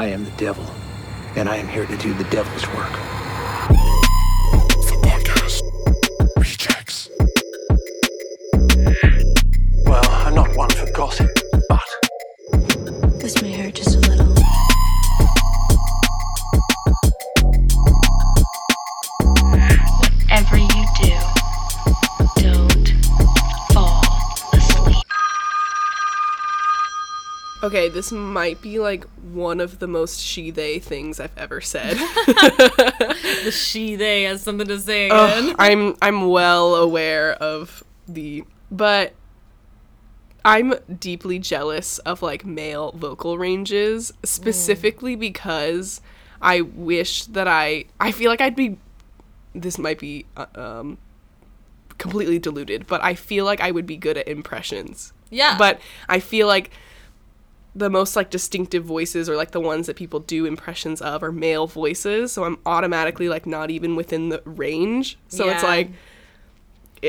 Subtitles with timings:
[0.00, 0.64] I am the devil,
[1.34, 2.92] and I am here to do the devil's work.
[4.86, 5.62] The podcast.
[6.36, 7.10] Rejects.
[9.84, 11.37] Well, I'm not one for gossip,
[27.68, 31.98] Okay, this might be like one of the most she they things I've ever said.
[33.44, 35.50] The she they has something to say again.
[35.50, 39.12] Ugh, I'm I'm well aware of the but
[40.46, 46.00] I'm deeply jealous of like male vocal ranges specifically because
[46.40, 48.78] I wish that I I feel like I'd be
[49.54, 50.96] this might be uh, um
[51.98, 55.12] completely diluted, but I feel like I would be good at impressions.
[55.30, 55.58] Yeah.
[55.58, 56.70] But I feel like
[57.74, 61.30] the most like distinctive voices or like the ones that people do impressions of are
[61.30, 65.18] male voices so i'm automatically like not even within the range.
[65.28, 65.90] So it's like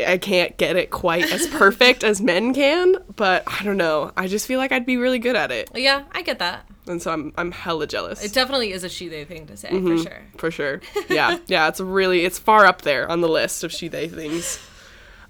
[0.06, 4.12] i can't get it quite as perfect as men can but i don't know.
[4.16, 5.72] I just feel like i'd be really good at it.
[5.74, 6.66] Yeah, I get that.
[6.88, 8.24] and so i'm i'm hella jealous.
[8.24, 9.98] It definitely is a she they thing to say Mm-hmm.
[9.98, 10.22] for sure.
[10.38, 10.82] for sure.
[11.10, 11.40] Yeah.
[11.48, 14.60] Yeah it's really it's far up there on the list of she they things.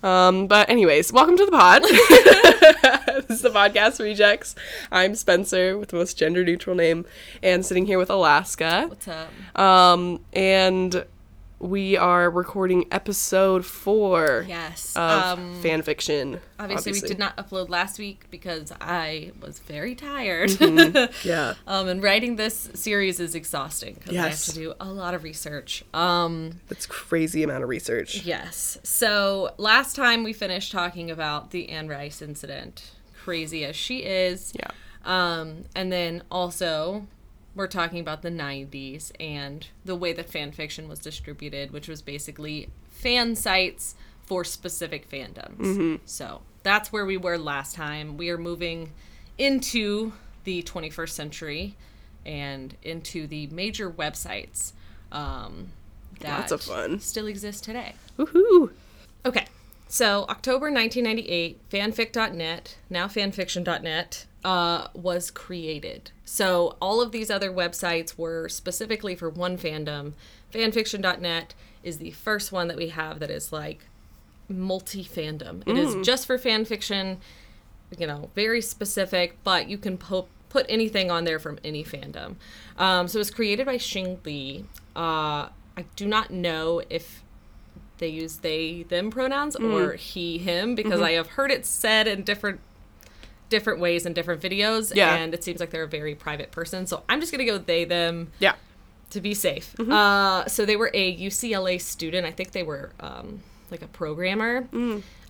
[0.04, 1.84] Um but anyways welcome to the pod
[3.30, 4.56] this is the podcast rejects
[4.92, 7.06] i'm spencer with the most gender neutral name
[7.44, 9.30] and sitting here with alaska What's up?
[9.60, 11.06] um and
[11.60, 14.96] we are recording episode four Yes.
[14.96, 19.94] of um, fan fiction obviously, we did not upload last week because I was very
[19.94, 20.50] tired.
[21.24, 25.14] yeah um, and writing this series is exhausting because I have to do a lot
[25.14, 25.84] of research.
[25.94, 28.80] Um, it's crazy amount of research yes.
[28.84, 32.92] So last time we finished talking about the Anne Rice incident,
[33.24, 34.54] crazy as she is.
[34.56, 34.72] yeah
[35.06, 37.08] Um, and then also,
[37.56, 42.02] we're talking about the 90s and the way that fan fiction was distributed, which was
[42.02, 46.00] basically fan sites for specific fandoms.
[46.06, 48.18] So that's where we were last time.
[48.18, 48.92] We are moving
[49.38, 50.12] into
[50.44, 51.76] the 21st century
[52.26, 54.74] and into the major websites
[55.12, 55.70] um,
[56.20, 57.00] that Lots of fun.
[57.00, 57.94] still exist today.
[58.18, 58.72] Woohoo!
[59.26, 59.48] Okay.
[59.92, 66.12] So October 1998, fanfic.net, now fanfiction.net, uh, was created.
[66.24, 70.14] So all of these other websites were specifically for one fandom.
[70.54, 73.88] Fanfiction.net is the first one that we have that is like
[74.48, 75.68] multi fandom.
[75.68, 77.18] It is just for fanfiction,
[77.98, 82.36] you know, very specific, but you can po- put anything on there from any fandom.
[82.78, 84.66] Um, so it was created by Xing Li.
[84.96, 87.24] Uh, I do not know if
[88.00, 92.24] they use they them pronouns or he him because I have heard it said in
[92.24, 92.60] different
[93.50, 95.16] different ways in different videos Yeah.
[95.16, 97.84] and it seems like they're a very private person so i'm just gonna go they
[97.84, 98.54] them Yeah.
[99.10, 99.74] to be safe.
[99.80, 102.28] Uh, so they were a ucla student.
[102.28, 104.68] I think they were um, like a programmer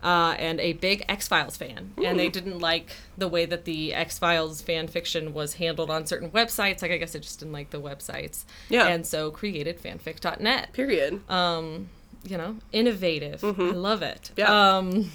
[0.04, 1.94] uh, and a big x-files fan.
[2.04, 6.30] And they didn't like the way that the x-files fan fiction was handled on certain
[6.32, 6.82] websites.
[6.82, 8.44] Like i guess it just didn't like the websites.
[8.68, 8.88] Yeah.
[8.88, 11.22] and so created fanfic.net Period.
[12.24, 13.44] You know, innovative.
[13.44, 14.32] I love it.
[14.36, 14.78] Yeah.
[14.78, 15.12] Um,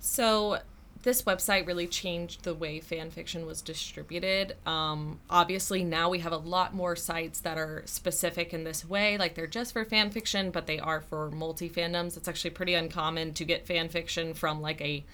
[0.00, 0.58] so
[1.02, 4.56] this website really changed the way fan fiction was distributed.
[4.66, 9.16] Um, obviously, now we have a lot more sites that are specific in this way.
[9.16, 12.16] Like they're just for fan fiction, but they are for multi fandoms.
[12.16, 15.04] It's actually pretty uncommon to get fan fiction from like a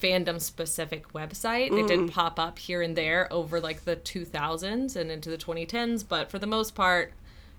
[0.00, 1.78] fandom specific website.
[1.78, 6.04] It did pop up here and there over like the 2000s and into the 2010s,
[6.06, 7.12] but for the most part,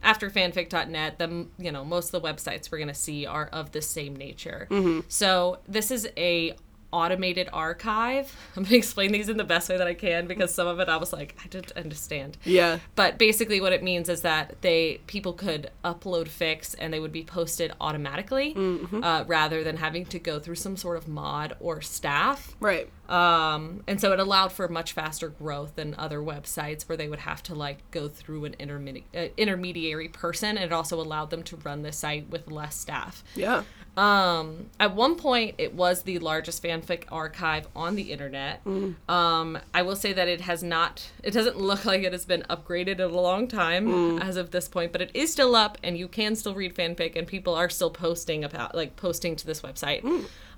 [0.03, 3.81] after fanfic.net, the you know most of the websites we're gonna see are of the
[3.81, 4.67] same nature.
[4.69, 5.01] Mm-hmm.
[5.07, 6.55] So this is a
[6.93, 8.33] automated archive.
[8.55, 10.87] I'm gonna explain these in the best way that I can because some of it
[10.87, 12.37] I was like I didn't understand.
[12.45, 12.79] Yeah.
[12.95, 17.11] But basically, what it means is that they people could upload fics and they would
[17.11, 18.55] be posted automatically,
[19.01, 22.55] uh, rather than having to go through some sort of mod or staff.
[22.59, 22.89] Right.
[23.09, 27.19] Um, and so it allowed for much faster growth than other websites where they would
[27.19, 30.57] have to like go through an intermedi- uh, intermediary person.
[30.57, 33.23] And it also allowed them to run the site with less staff.
[33.35, 33.63] Yeah.
[33.95, 38.61] Um, at one point, it was the largest fanfic archive on the internet.
[39.07, 42.43] Um, I will say that it has not, it doesn't look like it has been
[42.49, 43.87] upgraded in a long time
[44.19, 47.15] as of this point, but it is still up and you can still read fanfic
[47.15, 50.03] and people are still posting about, like, posting to this website.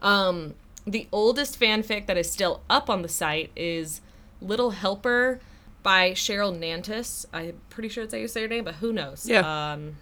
[0.02, 0.54] Um,
[0.88, 4.02] the oldest fanfic that is still up on the site is
[4.40, 5.40] Little Helper
[5.84, 7.26] by Cheryl Nantus.
[7.34, 9.28] I'm pretty sure it's how you say her name, but who knows?
[9.28, 9.74] Yeah.
[9.74, 9.98] Um,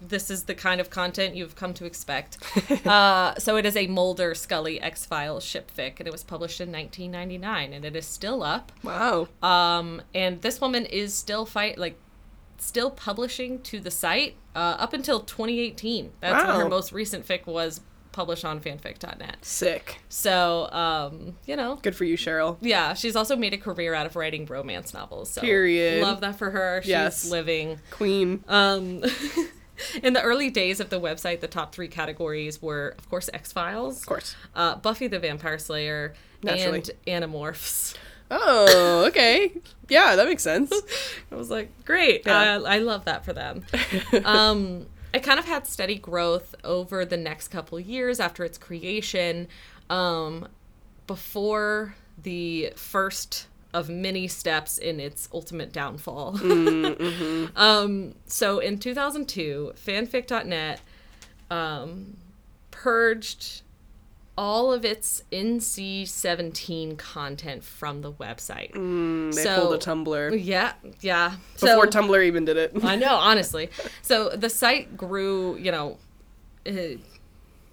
[0.00, 2.38] this is the kind of content you've come to expect.
[2.86, 6.70] uh, so it is a Mulder Scully X Files shipfic, and it was published in
[6.72, 8.72] 1999, and it is still up.
[8.82, 9.28] Wow.
[9.42, 11.98] Um, and this woman is still fight like
[12.58, 16.12] still publishing to the site uh, up until 2018.
[16.20, 17.80] That's when her most recent fic was
[18.10, 19.36] published on fanfic.net.
[19.42, 20.00] Sick.
[20.08, 22.56] So, um, you know, Good for you, Cheryl.
[22.60, 25.30] yeah, she's also made a career out of writing romance novels.
[25.30, 26.02] So Period.
[26.02, 26.80] Love that for her.
[26.82, 27.30] She's Yes.
[27.30, 27.78] living.
[27.92, 28.42] Queen.
[28.48, 29.04] Um,
[30.02, 33.52] in the early days of the website, the top three categories were, of course, X
[33.52, 34.36] Files, Of course.
[34.54, 36.82] uh, Buffy the Vampire Slayer, Naturally.
[37.06, 37.94] and Animorphs.
[38.30, 39.52] Oh, okay.
[39.90, 40.70] Yeah, that makes sense.
[41.32, 42.26] I was like, great.
[42.26, 42.56] Yeah.
[42.58, 43.64] Uh, I love that for them.
[44.26, 44.84] um,
[45.14, 49.48] it kind of had steady growth over the next couple years after its creation.
[49.88, 50.46] Um,
[51.06, 53.46] before the first
[53.78, 56.36] of many steps in its ultimate downfall.
[57.56, 60.80] um, so in 2002, fanfic.net
[61.50, 62.16] um,
[62.70, 63.62] purged
[64.36, 68.72] all of its NC-17 content from the website.
[69.34, 71.36] They So- pulled a Tumblr Yeah, yeah.
[71.54, 72.72] before so, Tumblr even did it.
[72.84, 73.70] I know, honestly.
[74.02, 75.98] So the site grew, you know,
[76.66, 76.98] uh,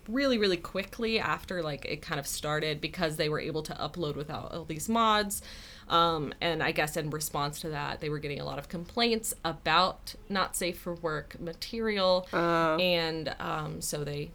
[0.07, 4.15] really, really quickly after like it kind of started because they were able to upload
[4.15, 5.41] without all these mods.
[5.89, 9.33] Um, and I guess in response to that, they were getting a lot of complaints
[9.43, 12.27] about not safe for work material,
[12.79, 14.31] and um, so they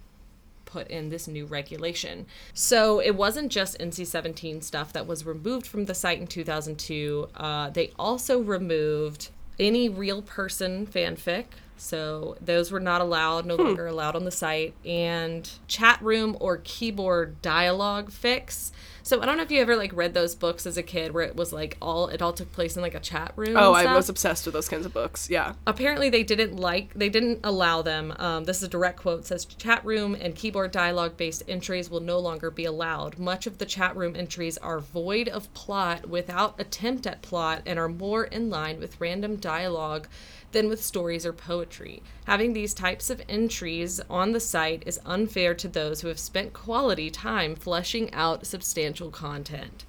[0.64, 2.26] put in this new regulation.
[2.54, 7.28] So it wasn't just NC 17 stuff that was removed from the site in 2002.
[7.34, 11.46] Uh, they also removed any real person fanfic.
[11.80, 14.74] So those were not allowed, no longer allowed on the site.
[14.84, 18.70] And chat room or keyboard dialogue fics.
[19.02, 21.24] So I don't know if you ever like read those books as a kid where
[21.24, 23.56] it was like all it all took place in like a chat room.
[23.56, 25.28] Oh, I was obsessed with those kinds of books.
[25.30, 25.54] Yeah.
[25.66, 29.44] apparently they didn't like they didn't allow them um, this is a direct quote says
[29.46, 33.64] chat room and keyboard dialogue based entries will no longer be allowed much of the
[33.64, 38.50] chat room entries are void of plot without attempt at plot and are more in
[38.50, 40.06] line with random dialogue
[40.52, 45.54] than with stories or poetry having these types of entries on the site is unfair
[45.54, 49.84] to those who have spent quality time fleshing out substantial content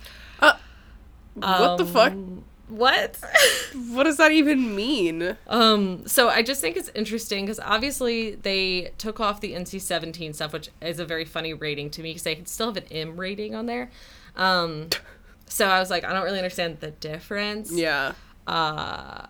[1.34, 2.14] what the fuck?
[2.68, 3.18] what
[3.90, 5.38] What does that even mean?
[5.48, 10.54] Um, so I just think it's interesting because obviously they took off the NC-17 stuff,
[10.54, 13.56] which is a very funny rating to me because they still have an M rating
[13.56, 13.90] on there.
[14.36, 14.90] Um,
[15.48, 17.72] so I was like, I don't really understand the difference.
[17.72, 18.14] Yeah.
[18.48, 19.28] Uh,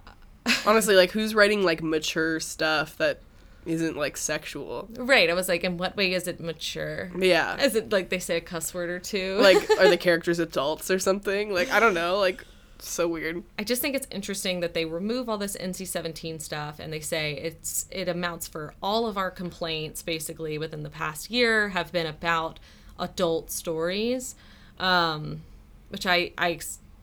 [0.65, 3.21] Honestly, like who's writing like mature stuff that
[3.65, 4.87] isn't like sexual?
[4.97, 5.29] right.
[5.29, 7.11] I was like, in what way is it mature?
[7.17, 7.61] Yeah.
[7.61, 9.37] Is it like they say a cuss word or two?
[9.39, 11.53] like are the characters adults or something?
[11.53, 12.45] Like I don't know, like
[12.79, 13.43] so weird.
[13.59, 17.33] I just think it's interesting that they remove all this NC-17 stuff and they say
[17.33, 22.07] it's it amounts for all of our complaints basically within the past year have been
[22.07, 22.59] about
[22.99, 24.35] adult stories,
[24.79, 25.41] um,
[25.89, 26.59] which I I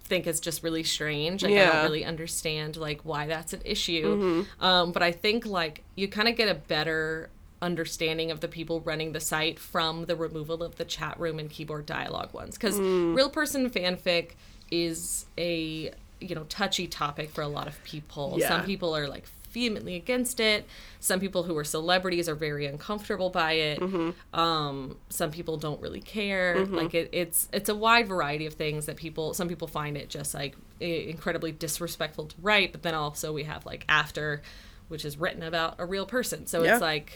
[0.09, 1.43] think is just really strange.
[1.43, 4.45] Like I don't really understand like why that's an issue.
[4.61, 8.81] Um, but I think like you kind of get a better understanding of the people
[8.81, 12.79] running the site from the removal of the chat room and keyboard dialogue ones because
[12.79, 14.33] real person fanfic
[14.71, 15.91] is a
[16.21, 18.49] you know touchy topic for a lot of people Yeah.
[18.49, 20.67] some people are like vehemently against it.
[21.01, 23.83] Some people who are celebrities are very uncomfortable by it.
[24.33, 26.65] Um, some people don't really care.
[26.67, 30.09] Like it, it's it's a wide variety of things that people some people find it
[30.09, 34.43] just like incredibly disrespectful to write but then also we have like after
[34.87, 36.47] which is written about a real person.
[36.47, 36.75] So Yeah.
[36.75, 37.13] it's like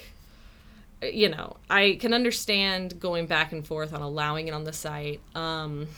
[1.02, 5.20] you know, I can understand going back and forth on allowing it on the site.
[5.34, 5.88] Um,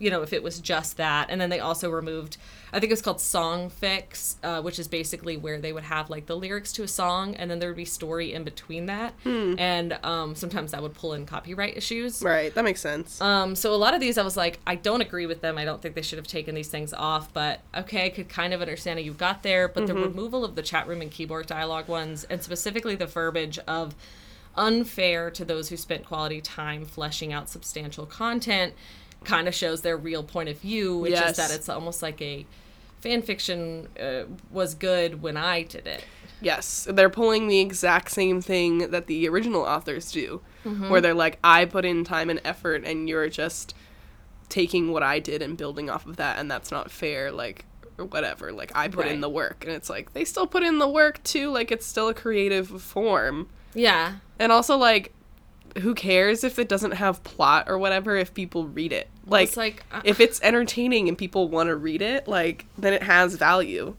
[0.00, 2.36] you know, if it was just that, and then they also removed,
[2.72, 6.10] I think it was called Song Fics, uh, which is basically where they would have
[6.10, 9.14] like the lyrics to a song, and then there would be story in between that,
[9.24, 12.22] and um, sometimes that would pull in copyright issues.
[12.22, 13.20] Right, that makes sense.
[13.20, 15.58] Um, so a lot of these, I was like, I don't agree with them.
[15.58, 17.32] I don't think they should have taken these things off.
[17.32, 19.68] But okay, I could kind of understand how you got there.
[19.68, 23.58] But the removal of the chat room and keyboard dialogue ones, and specifically the verbiage
[23.66, 23.94] of
[24.56, 28.74] unfair to those who spent quality time fleshing out substantial content,
[29.24, 31.30] kind of shows their real point of view, which Yes.
[31.32, 32.46] is that it's almost like a
[33.00, 36.04] fan fiction uh, was good when I did it.
[36.42, 40.90] Yes, they're pulling the exact same thing that the original authors do, Mm-hmm.
[40.90, 43.74] where they're like, I put in time and effort, and you're just
[44.50, 47.30] taking what I did and building off of that, and that's not fair.
[47.32, 47.64] Like,
[47.98, 48.52] or whatever.
[48.52, 51.22] Like, I put in the work, and it's like they still put in the work
[51.22, 51.50] too.
[51.50, 55.12] Like, it's still a creative form, Yeah, and also like,
[55.78, 59.08] who cares if it doesn't have plot or whatever if people read it?
[59.26, 62.92] Like, it's like uh, if it's entertaining and people want to read it, like, then
[62.92, 63.96] it has value.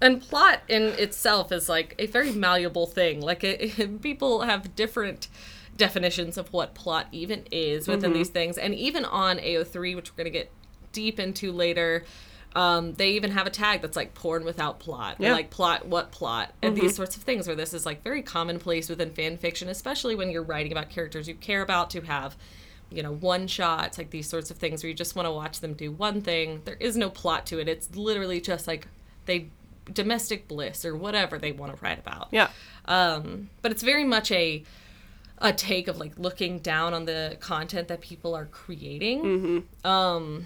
[0.00, 3.20] and plot in itself is like a very malleable thing.
[3.20, 5.28] Like it, people have different
[5.76, 10.16] definitions of what plot even is within these things, and even on AO3, which we're
[10.16, 10.50] gonna get
[10.92, 12.04] deep into later.
[12.54, 15.32] Um, they even have a tag that's like porn without plot, Yeah.
[15.32, 18.88] like plot what plot, and these sorts of things where this is like very commonplace
[18.88, 22.36] within fan fiction, especially when you're writing about characters you care about to have,
[22.90, 25.58] you know, one shots, like these sorts of things where you just want to watch
[25.60, 26.62] them do one thing.
[26.64, 27.68] There is no plot to it.
[27.68, 28.86] It's literally just like
[29.26, 29.48] they
[29.92, 32.28] domestic bliss or whatever they want to write about.
[32.30, 32.50] Yeah.
[32.86, 34.62] Um, but it's very much a
[35.38, 39.64] a take of like looking down on the content that people are creating.
[39.84, 40.44] Um,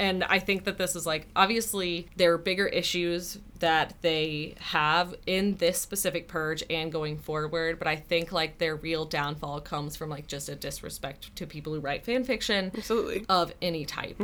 [0.00, 5.14] and I think that this is like obviously there are bigger issues that they have
[5.26, 9.96] in this specific purge and going forward, but I think like their real downfall comes
[9.96, 13.24] from like just a disrespect to people who write fan fiction Absolutely.
[13.28, 14.20] of any type.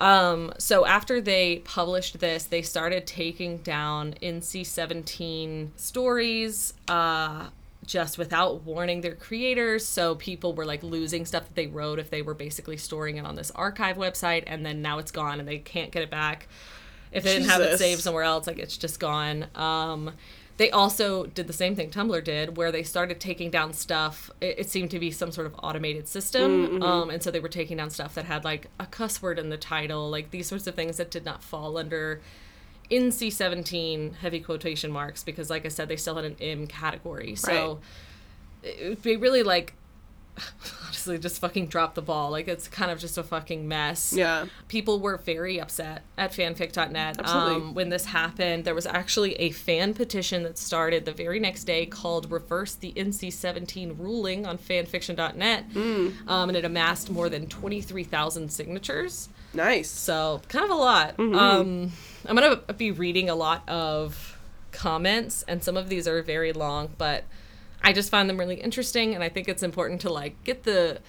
[0.00, 6.74] Um, so after they published this, they started taking down NC 17 stories.
[6.86, 7.46] Uh,
[7.86, 9.86] just without warning their creators.
[9.86, 13.24] So people were like losing stuff that they wrote if they were basically storing it
[13.24, 16.48] on this archive website, and then now it's gone and they can't get it back.
[17.12, 19.46] If they didn't have it saved somewhere else, like it's just gone.
[19.54, 20.12] Um,
[20.58, 24.30] they also did the same thing Tumblr did, where they started taking down stuff.
[24.40, 27.48] It, it seemed to be some sort of automated system, um, and so they were
[27.48, 30.66] taking down stuff that had like a cuss word in the title, like these sorts
[30.66, 32.20] of things that did not fall under
[32.90, 37.34] NC seventeen heavy quotation marks because, like I said, they still had an M category.
[37.34, 37.80] So
[38.62, 39.74] it would be really like
[40.84, 42.30] honestly just fucking drop the ball.
[42.30, 44.12] Like it's kind of just a fucking mess.
[44.12, 44.46] Yeah.
[44.68, 47.54] People were very upset at fanfic.net Absolutely.
[47.54, 48.64] um, when this happened.
[48.64, 52.92] There was actually a fan petition that started the very next day called Reverse the
[52.92, 55.64] NC 17 ruling on fanfiction.net.
[55.72, 56.08] Hmm.
[56.26, 59.28] Um, and it amassed more than 23,000 signatures.
[59.54, 59.90] Nice.
[59.90, 61.16] So kind of a lot.
[61.16, 61.34] Mm-hmm.
[61.34, 61.92] Um,
[62.28, 64.38] I'm gonna be reading a lot of
[64.72, 67.24] comments, and some of these are very long, but
[67.82, 71.00] I just find them really interesting, and I think it's important to like get the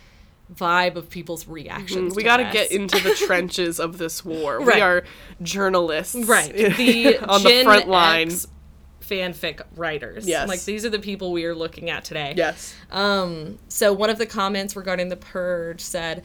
[0.53, 2.13] vibe of people's reactions.
[2.13, 4.59] Mm, We to got to get into the trenches of this war.
[4.59, 4.75] Right.
[4.75, 5.03] We are
[5.41, 6.15] journalists.
[6.15, 8.27] right the on the front line.
[8.27, 8.47] X
[9.01, 10.27] fanfic writers.
[10.27, 10.49] Yes.
[10.49, 12.33] like these are the people we are looking at today.
[12.35, 12.75] Yes.
[12.91, 16.23] Um, so one of the comments regarding the purge said,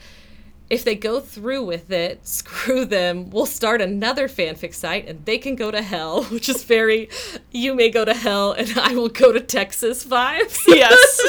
[0.69, 3.29] if they go through with it, screw them.
[3.29, 7.09] We'll start another fanfic site and they can go to hell, which is very
[7.51, 10.59] you may go to hell and I will go to Texas vibes.
[10.67, 11.21] Yes.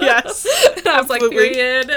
[0.00, 0.46] yes.
[0.78, 1.54] And I was like, Absolutely.
[1.54, 1.90] period.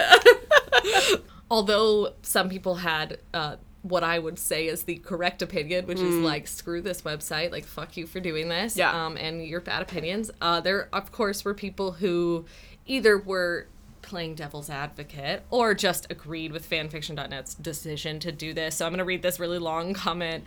[1.50, 6.16] Although some people had uh, what I would say is the correct opinion, which is
[6.16, 8.78] like, screw this website, like, fuck you for doing this, Mm.
[8.78, 9.06] Yeah.
[9.06, 10.32] um, and your bad opinions.
[10.40, 12.46] Uh, there, of course, were people who
[12.86, 13.68] either were
[14.12, 18.76] playing devil's advocate or just agreed with fanfiction.net's decision to do this.
[18.76, 20.44] So I'm going to read this really long comment,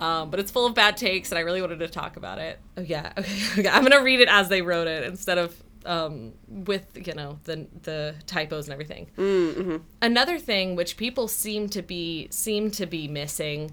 [0.00, 2.58] um, but it's full of bad takes, and I really wanted to talk about it.
[2.76, 3.12] Oh, yeah.
[3.18, 3.60] Okay.
[3.60, 3.68] okay.
[3.68, 5.54] I'm going to read it as they wrote it instead of
[5.84, 9.82] um, with you know the the typos and everything.
[10.00, 13.72] Another thing which people seem to be seem to be missing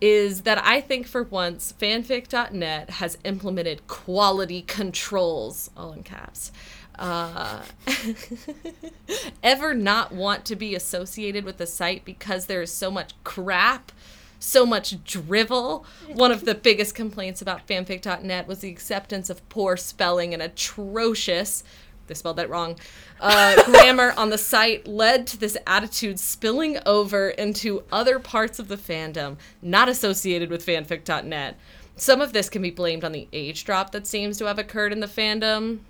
[0.00, 6.52] is that I think for once fanfic.net has implemented quality controls, all in caps.
[6.98, 7.62] Uh,
[9.42, 13.92] ever not want to be associated with the site because there is so much crap,
[14.38, 15.86] so much drivel.
[16.12, 21.62] One of the biggest complaints about fanfic.net was the acceptance of poor spelling and atrocious
[22.08, 22.76] they spelled that wrong.
[23.20, 28.68] Uh, grammar on the site led to this attitude spilling over into other parts of
[28.68, 31.56] the fandom not associated with fanfic.net.
[31.96, 34.92] Some of this can be blamed on the age drop that seems to have occurred
[34.92, 35.80] in the fandom.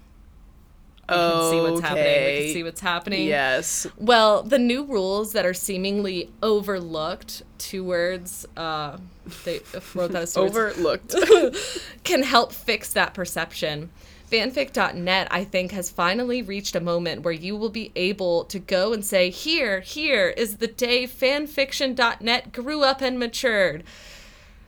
[1.08, 2.04] We can see what's happening.
[2.04, 2.44] We Okay.
[2.44, 3.26] can see what's happening.
[3.28, 3.86] Yes.
[3.96, 8.98] Well, the new rules that are seemingly overlooked, two words, uh,
[9.44, 9.60] they
[9.94, 11.14] wrote that as Overlooked.
[12.04, 13.90] can help fix that perception.
[14.30, 18.92] Fanfic.net, I think, has finally reached a moment where you will be able to go
[18.92, 23.84] and say, Here, here is the day fanfiction.net grew up and matured.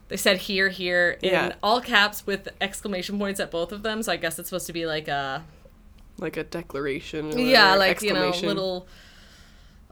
[0.09, 1.53] They said here, here in Yeah.
[1.63, 4.03] all caps with exclamation points at both of them.
[4.03, 5.45] So I guess it's supposed to be like a
[6.21, 7.35] like a declaration.
[7.35, 8.49] Or yeah, like you know, exclamation.
[8.49, 8.87] little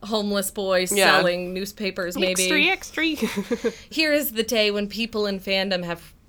[0.04, 1.18] homeless boy Yeah.
[1.18, 2.16] selling newspapers.
[2.16, 3.70] Maybe extra, extra.
[3.90, 6.12] here is the day when people in fandom have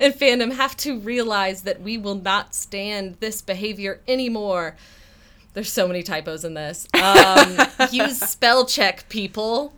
[0.00, 4.76] in fandom have to realize that we will not stand this behavior anymore.
[5.54, 6.86] There's so many typos in this.
[6.94, 7.56] Um,
[7.90, 9.72] use spell check, people.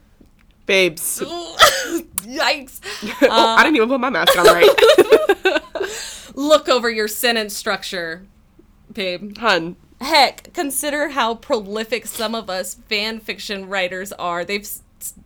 [0.66, 1.20] Babes.
[1.20, 2.80] Yikes!
[3.22, 5.60] oh, I didn't even put my mask on right.
[6.34, 8.22] Look over your sentence structure,
[8.92, 9.36] babe.
[9.38, 9.76] Hun.
[10.00, 14.44] Heck, consider how prolific some of us fan fiction writers are.
[14.44, 14.68] They've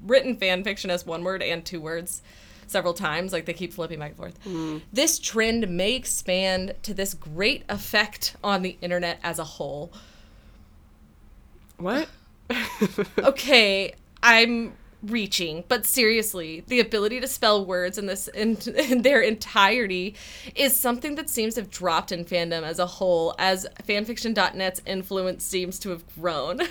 [0.04, 2.22] written fan fiction as one word and two words.
[2.66, 3.32] several times.
[3.32, 4.38] Like they keep flipping back and forth.
[4.44, 4.78] Hmm.
[4.92, 9.92] This trend may expand to this great effect on the internet as a whole.
[11.76, 12.08] What?
[13.18, 14.74] Okay, I'm
[15.10, 20.14] reaching, but seriously, the ability to spell words in this in, in their entirety
[20.54, 25.44] is something that seems to have dropped in fandom as a whole as fanfiction.net's influence
[25.44, 26.60] seems to have grown.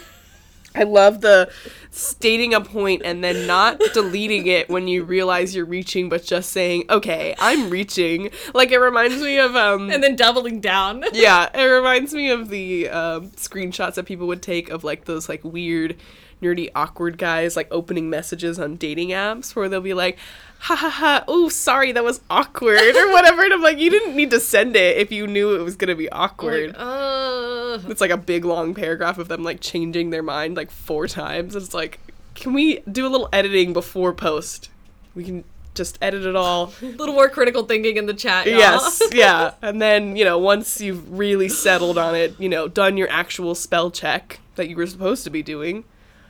[0.75, 1.51] I love the
[1.91, 6.49] stating a point and then not deleting it when you realize you're reaching, but just
[6.49, 9.91] saying, "Okay, I'm reaching." Like it reminds me of um.
[9.91, 11.03] and then doubling down.
[11.13, 15.29] yeah, it reminds me of the um, screenshots that people would take of like those
[15.29, 15.97] like weird,
[16.43, 20.17] nerdy, awkward guys like opening messages on dating apps where they'll be like,
[20.59, 21.23] "Ha ha ha!
[21.27, 23.43] Oh, sorry, that was awkward" or whatever.
[23.43, 25.95] And I'm like, you didn't need to send it if you knew it was gonna
[25.95, 26.75] be awkward.
[26.75, 31.07] Uh, It's like a big long paragraph of them like changing their mind like four
[31.07, 31.55] times.
[31.55, 31.99] It's like,
[32.35, 34.69] can we do a little editing before post?
[35.15, 35.43] We can
[35.75, 36.71] just edit it all.
[36.81, 38.45] a little more critical thinking in the chat.
[38.45, 38.57] y'all.
[38.57, 39.53] yes, yeah.
[39.61, 43.55] And then, you know, once you've really settled on it, you know, done your actual
[43.55, 45.83] spell check that you were supposed to be doing,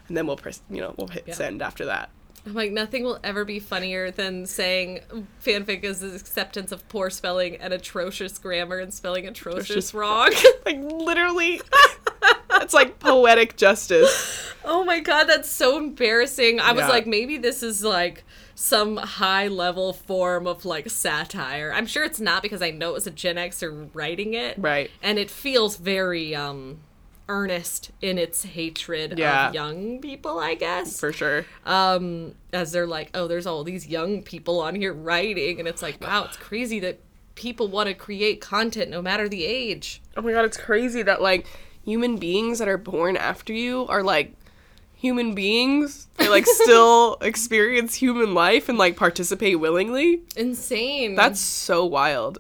[0.08, 2.10] and then we'll press, you know, we'll hit send after that.
[2.46, 5.00] I'm like, nothing will ever be funnier than saying
[5.44, 10.32] fanfic is the acceptance of poor spelling and atrocious grammar and spelling atrocious Atrocious- wrong.
[10.66, 11.62] Like literally
[12.56, 14.54] It's like poetic justice.
[14.66, 16.60] oh my god, that's so embarrassing.
[16.60, 18.24] I was like, maybe this is like
[18.56, 21.72] some high level form of like satire.
[21.74, 24.58] I'm sure it's not because I know it was a Gen Xer writing it.
[24.58, 24.92] Right.
[25.02, 26.80] And it feels very um
[27.30, 29.48] earnest in its hatred Yeah.
[29.50, 31.00] of young people, I guess.
[31.00, 31.46] For sure.
[31.66, 35.82] um as they're like oh there's all these young people on here writing and it's
[35.82, 37.00] like wow it's crazy that
[37.36, 41.22] people want to create content no matter the age Oh my god, it's crazy that
[41.22, 41.48] like
[41.84, 44.34] human beings that are born after you are like
[44.96, 46.08] human beings.
[46.18, 50.22] They like still experience human life and like participate willingly.
[50.38, 52.38] insane That's so wild.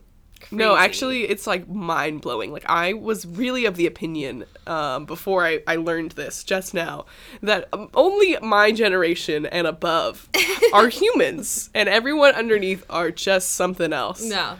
[0.51, 2.51] No, actually, it's like mind blowing.
[2.51, 7.05] Like I was really of the opinion um, before I, I learned this just now
[7.41, 10.29] that um, only my generation and above
[10.73, 14.21] are humans, and everyone underneath are just something else.
[14.23, 14.57] no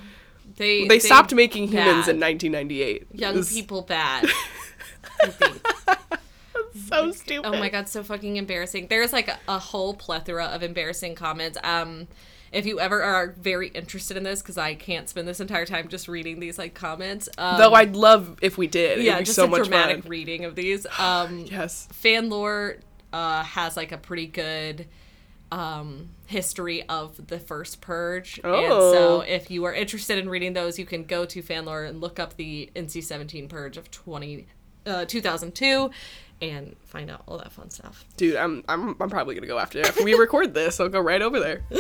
[0.56, 2.16] they They stopped making humans bad.
[2.16, 3.08] in 1998.
[3.14, 4.26] young It's people bad.
[6.88, 7.48] So stupid.
[7.48, 8.88] Oh my god, so fucking embarrassing.
[8.88, 11.58] There's like a, a whole plethora of embarrassing comments.
[11.64, 12.08] Um,
[12.54, 15.88] if you ever are very interested in this, because I can't spend this entire time
[15.88, 17.28] just reading these like comments.
[17.38, 19.00] Um, Though I'd love if we did.
[19.04, 20.10] yeah, It'd be just so a much dramatic fun.
[20.10, 20.86] reading of these.
[21.00, 21.88] Um, Yes.
[22.04, 22.80] Fanlore
[23.12, 24.88] uh, has like a pretty good
[25.52, 28.40] um, history of the first purge.
[28.44, 28.92] And Oh.
[28.94, 32.20] so if you are interested in reading those, you can go to Fanlore and look
[32.20, 34.48] up the NC-17 purge of 20,
[34.88, 35.92] uh, 2002
[36.42, 38.04] and find out all that fun stuff.
[38.18, 40.80] Dude, I'm I'm I'm probably gonna go after after we record this.
[40.80, 41.62] I'll go right over there.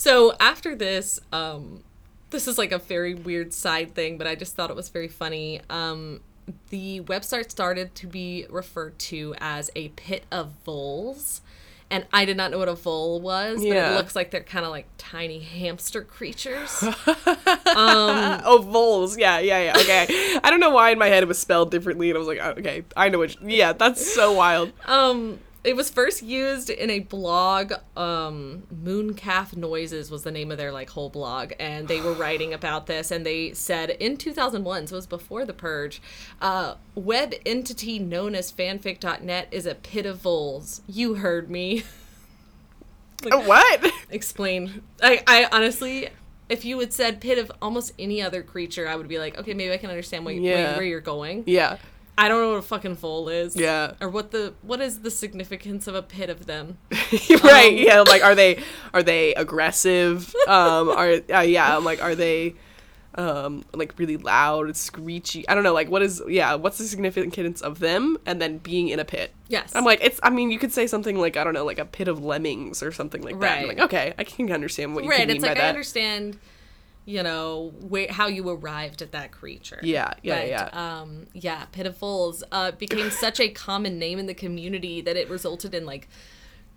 [0.00, 1.84] So after this, um,
[2.30, 5.08] this is like a very weird side thing, but I just thought it was very
[5.08, 5.60] funny.
[5.68, 6.22] Um,
[6.70, 11.42] the website started to be referred to as a pit of voles.
[11.90, 13.92] And I did not know what a vole was, but Yeah.
[13.92, 16.82] it looks like they're kind of like tiny hamster creatures.
[17.66, 19.18] Oh, voles.
[19.18, 19.72] Yeah, yeah, yeah.
[19.76, 20.38] Okay.
[20.42, 22.38] I don't know why in my head it was spelled differently, and I was like,
[22.42, 23.36] oh, okay, I know which.
[23.42, 24.72] Yeah, that's so wild.
[24.86, 27.72] Um, it was first used in a blog.
[27.96, 32.54] Um, Mooncalf Noises was the name of their like whole blog, and they were writing
[32.54, 33.10] about this.
[33.10, 36.00] And they said in 2001, so it was before the purge,
[36.40, 40.80] uh, web entity known as fanfic.net is a pit of voles.
[40.86, 41.84] You heard me.
[43.24, 43.92] like, what?
[44.10, 44.82] Explain.
[45.02, 46.08] I, I honestly.
[46.48, 49.54] If you had said pit of almost any other creature, I would be like, okay,
[49.54, 50.74] maybe I can understand what, Yeah.
[50.76, 51.44] where you're going.
[51.46, 51.76] Yeah.
[52.20, 53.56] I don't know what a fucking vole is.
[53.56, 53.94] Yeah.
[54.00, 56.76] Or what the what is the significance of a pit of them?
[57.42, 57.72] right.
[57.72, 58.00] Yeah.
[58.02, 58.62] Like, are they
[58.94, 60.34] are they aggressive?
[60.46, 60.90] Um.
[60.90, 61.76] Are uh, yeah.
[61.76, 62.54] I'm like, are they
[63.16, 65.48] um like really loud, screechy?
[65.48, 65.72] I don't know.
[65.72, 66.54] Like, what is yeah?
[66.54, 69.32] What's the significance of them and then being in a pit?
[69.48, 69.72] Yes.
[69.74, 70.20] I'm like, it's.
[70.22, 72.82] I mean, you could say something like I don't know, like a pit of lemmings
[72.82, 73.58] or something like that.
[73.58, 73.76] I'm Right.
[73.78, 75.26] like, okay, I can understand what you right.
[75.26, 75.68] mean It's by like I that.
[75.70, 76.38] understand,
[77.10, 79.80] you know, where, how you arrived at that creature.
[79.82, 81.00] Yeah, yeah, But, yeah.
[81.00, 85.16] Um, yeah, pit of voles uh, became such a common name in the community that
[85.16, 86.08] it resulted in like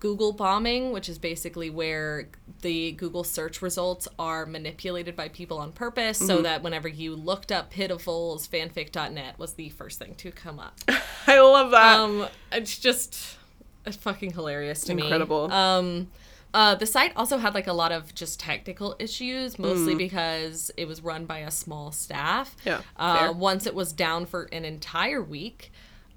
[0.00, 2.28] Google bombing, which is basically where
[2.60, 6.26] the Google search results are manipulated by people on purpose, Mm-hmm.
[6.26, 10.30] so that whenever you looked up pit of voles, fanfic.net was the first thing to
[10.30, 10.78] come up.
[11.26, 12.00] I love that.
[12.00, 13.38] um it's just
[13.86, 15.48] it's fucking hilarious to Incredible.
[15.48, 16.10] me um
[16.54, 20.86] uh, the site also had like a lot of just technical issues, mostly because it
[20.88, 22.56] was run by a small staff.
[22.58, 22.66] Mm.
[22.66, 25.70] Yeah, Uh, once it was down for an entire week,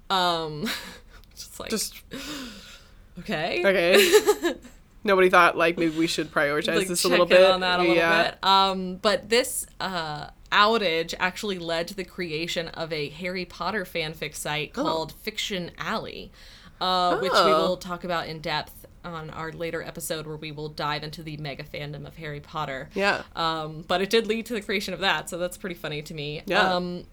[0.08, 0.66] um,
[1.34, 2.00] just like Just
[3.18, 3.62] okay.
[3.64, 4.54] okay.
[5.04, 7.50] Nobody thought like maybe we should prioritize like this a little in bit.
[7.50, 8.30] on that a little yeah.
[8.30, 8.44] bit.
[8.44, 14.34] Um, but this uh, outage actually led to the creation of a Harry Potter fanfic
[14.34, 16.32] site called Fiction Alley,
[16.80, 17.68] uh, which we Oh.
[17.68, 21.36] will talk about in depth on our later episode where we will dive into the
[21.38, 22.88] mega fandom of Harry Potter.
[22.94, 23.22] Yeah.
[23.36, 26.14] Um, but it did lead to the creation of that, so that's pretty funny to
[26.14, 26.42] me.
[26.46, 26.74] Yeah.
[26.74, 27.04] Um,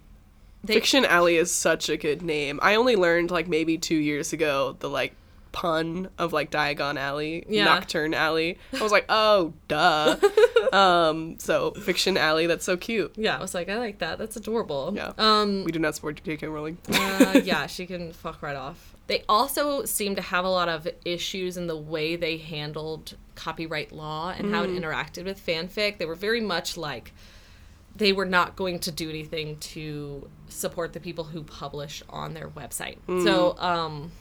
[0.63, 2.60] they, Fiction Alley is such a good name.
[2.63, 5.13] I only learned like maybe two years ago the like
[5.52, 7.65] pun of like Diagon Alley, Yeah.
[7.67, 8.58] Knockturn Alley.
[8.78, 10.17] I was like, oh, duh.
[10.74, 13.13] um, so Fiction Alley, that's so cute.
[13.15, 14.17] Yeah, I was like, I like that.
[14.17, 14.91] That's adorable.
[14.95, 15.13] Yeah.
[15.17, 16.48] Um, We do not support J.K.
[16.48, 16.78] Rowling.
[16.91, 18.94] uh, yeah, she can fuck right off.
[19.08, 23.91] They also seem to have a lot of issues in the way they handled copyright
[23.91, 25.98] law and how it interacted with fanfic.
[25.98, 27.13] They were very much like
[27.96, 32.50] they were not going to do anything to support the people who publish on their
[32.50, 32.98] website.
[33.24, 34.12] So, um,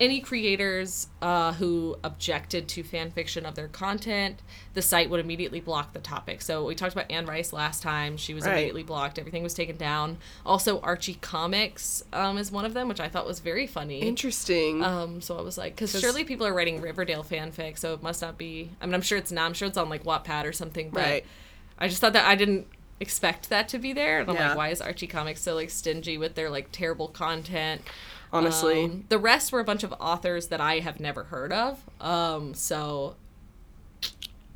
[0.00, 4.40] any creators uh, who objected to fan fiction of their content,
[4.74, 6.42] the site would immediately block the topic.
[6.42, 8.16] So we talked about Anne Rice last time.
[8.16, 8.52] She was Right.
[8.54, 9.18] immediately blocked.
[9.18, 10.18] Everything was taken down.
[10.44, 14.00] Also, Archie Comics um, is one of them, which I thought was very funny.
[14.00, 14.82] Interesting.
[14.82, 18.22] Um, so I was like, because surely people are writing Riverdale fanfic, so it must
[18.22, 18.70] not be.
[18.80, 19.46] I mean, I'm sure it's not.
[19.46, 20.90] I'm sure it's on like Wattpad or something.
[20.90, 21.26] But Right.
[21.78, 22.66] I just thought that I didn't
[23.00, 24.48] expect that to be there, and I'm Yeah.
[24.48, 27.82] like, why is Archie Comics so like stingy with their like terrible content?
[28.32, 28.84] Honestly.
[28.84, 31.82] Um, the rest were a bunch of authors that I have never heard of.
[32.00, 33.16] Um, so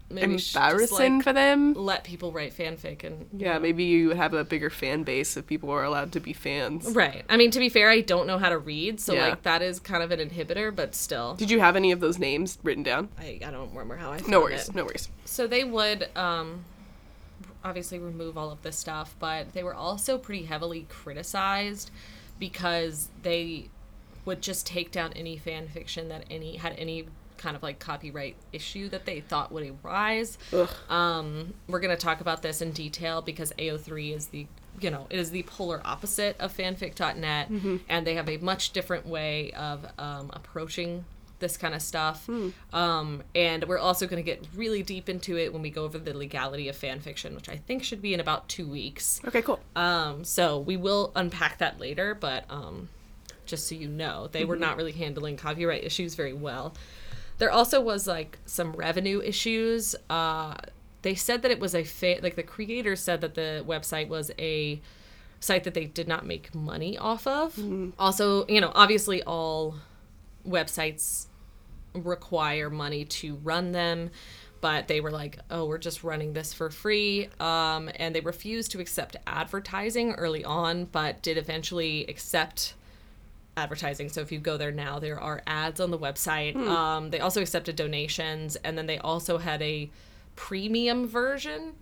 [0.09, 1.75] maybe we just, Embarrassing like, for them.
[1.75, 5.71] let people write fanfic and Yeah, maybe you have a bigger fan base if people
[5.71, 6.87] are allowed to be fans.
[6.93, 7.25] right.
[7.29, 9.29] I mean, to be fair, I don't know how to read, so Yeah.
[9.31, 12.19] like that is kind of an inhibitor, but still, Did you have any of those
[12.19, 13.09] names written down?
[13.19, 14.21] I, I don't remember how I.
[14.29, 14.69] No worries.
[14.69, 14.75] it.
[14.75, 15.09] No worries.
[15.25, 16.65] So they would um,
[17.65, 21.91] obviously remove all of this stuff, but they were also pretty heavily criticized
[22.39, 23.71] because they
[24.25, 27.07] would just take down any fan fiction that any had any
[27.39, 30.39] kind of like copyright issue that they thought would arise.
[30.89, 34.47] Um, we're gonna talk about this in detail because AO3 is the
[34.81, 37.49] you know it is the polar opposite of fanfic.net,
[37.89, 41.05] and they have a much different way of um, approaching
[41.39, 42.29] this kind of stuff.
[42.73, 45.99] Um, and we're also going to get really deep into it when we go over
[45.99, 49.21] the legality of fan fiction, which I think should be in about two weeks.
[49.27, 49.61] Okay, cool.
[49.75, 52.89] Um, so we will unpack that later, but um,
[53.45, 56.75] just so you know, they were not really handling copyright issues very well.
[57.39, 59.95] There also was like some revenue issues.
[60.09, 60.55] Uh,
[61.03, 64.31] they said that it was a fa- like the creator said that the website was
[64.39, 64.81] a
[65.39, 67.59] site that they did not make money off of.
[67.99, 69.75] Also, you know, obviously all
[70.47, 71.27] websites
[71.95, 74.11] require money to run them
[74.61, 78.71] but they were like oh we're just running this for free um, and they refused
[78.71, 82.75] to accept advertising early on but did eventually accept
[83.57, 84.09] advertising.
[84.09, 86.55] So if you go there now there are ads on the website.
[86.69, 89.91] Um, they also accepted donations and then they also had a
[90.35, 91.73] premium version.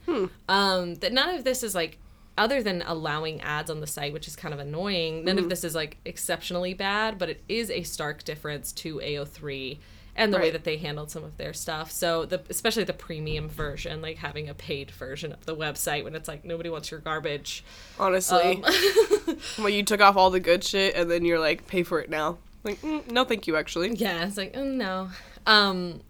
[0.49, 1.99] Um, that none of this is like
[2.37, 5.65] other than allowing ads on the site which is kind of annoying none of this
[5.65, 9.79] is like exceptionally bad but it is a stark difference to ao3
[10.17, 13.49] and the way that they handled some of their stuff so the especially the premium
[13.49, 17.01] version like having a paid version of the website when it's like nobody wants your
[17.01, 17.65] garbage
[17.99, 18.63] Honestly.
[18.63, 22.01] Um, well, you took off all the good shit and then you're like, pay for
[22.01, 22.39] it now.
[22.63, 23.95] Like, mm, no, thank you, actually.
[23.95, 25.11] Yeah, it's like, oh, no.
[25.47, 26.01] Um,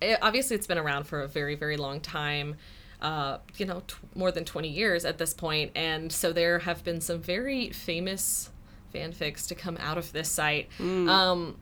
[0.00, 2.56] it, obviously, it's been around for a very, very long time.
[3.02, 6.84] Uh, you know, t- more than 20 years at this point, and so there have
[6.84, 8.50] been some very famous
[8.94, 10.68] fanfics to come out of this site.
[10.80, 11.56] Um,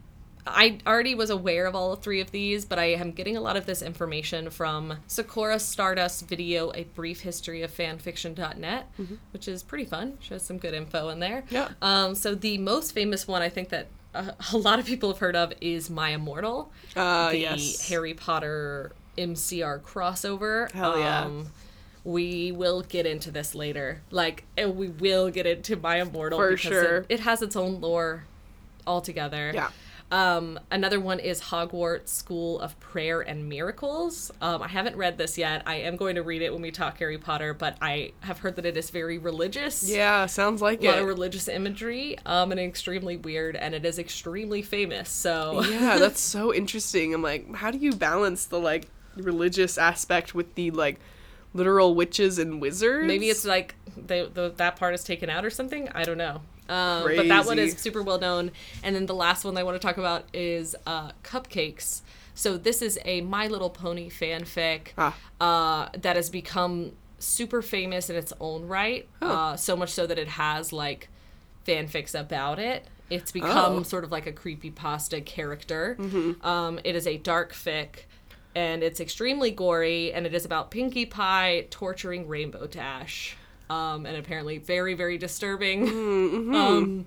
[0.46, 3.56] I already was aware of all three of these, but I am getting a lot
[3.56, 8.86] of this information from Sakura Stardust video, A Brief History of Fanfiction.net,
[9.32, 10.16] which is pretty fun.
[10.20, 11.44] She has some good info in there.
[11.50, 11.68] Yeah.
[11.82, 15.18] Um, so the most famous one I think that uh, a lot of people have
[15.18, 17.86] heard of is My Immortal, Uh, the yes.
[17.88, 20.70] Harry Potter MCR crossover.
[20.72, 21.24] Hell yeah.
[21.24, 21.50] Um,
[22.04, 24.00] we will get into this later.
[24.10, 26.96] Like, and we will get into My Immortal For because sure.
[26.98, 28.24] it, it has its own lore
[28.86, 29.50] altogether.
[29.54, 29.68] Yeah.
[30.10, 34.30] Um, another one is Hogwarts School of Prayer and Miracles.
[34.40, 35.62] Um, I haven't read this yet.
[35.66, 38.56] I am going to read it when we talk Harry Potter, but I have heard
[38.56, 39.86] that it is very religious.
[39.86, 41.02] Yeah, sounds like A lot it.
[41.02, 45.10] of religious imagery, um, and extremely weird, and it is extremely famous.
[45.10, 47.12] So yeah, that's so interesting.
[47.12, 48.88] I'm like, how do you balance the like
[49.22, 50.98] religious aspect with the like
[51.54, 53.06] literal witches and wizards?
[53.06, 55.88] maybe it's like the, the that part is taken out or something.
[55.94, 56.40] I don't know.
[56.68, 58.50] Um, but that one is super well known.
[58.82, 62.02] And then the last one I want to talk about is uh, Cupcakes.
[62.34, 65.16] So this is a My Little Pony fanfic Ah.
[65.40, 69.08] uh, that has become super famous in its own right.
[69.22, 71.08] Uh, so much so that it has like
[71.66, 72.86] fanfics about it.
[73.10, 73.82] It's become Oh.
[73.82, 75.96] sort of like a creepy pasta character.
[76.42, 78.00] Um, it is a dark fic.
[78.54, 83.36] And it's extremely gory, and it is about Pinkie Pie torturing Rainbow Dash.
[83.70, 85.86] Um, and apparently very, very disturbing.
[85.86, 86.54] Mm-hmm.
[86.54, 87.06] Um,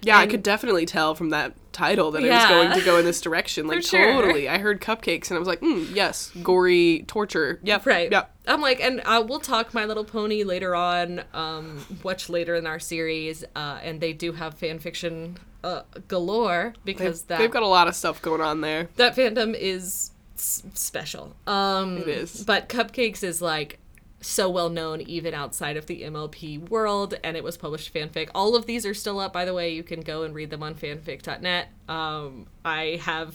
[0.00, 2.38] Yeah, I could definitely tell from that title that it Yeah.
[2.38, 3.66] was going to go in this direction.
[3.68, 4.14] Like sure.
[4.14, 4.48] totally.
[4.48, 7.60] I heard cupcakes and I was like, mm, yes, gory torture.
[7.62, 7.84] Yep.
[7.86, 8.10] Right.
[8.10, 8.34] Yep.
[8.48, 12.66] I'm like, and uh, we'll talk My Little Pony later on, um, much later in
[12.66, 17.62] our series, uh, and they do have fan fiction uh, galore because that They've got
[17.62, 18.88] a lot of stuff going on there.
[18.96, 21.34] that fandom is s- special.
[21.46, 22.44] Um, It is.
[22.44, 23.78] But Cupcakes is like
[24.20, 28.28] so well known even outside of the MLP world, and it was published fanfic.
[28.34, 29.72] All of these are still up, by the way.
[29.74, 31.68] You can go and read them on fanfic.net.
[31.88, 33.34] Um, I have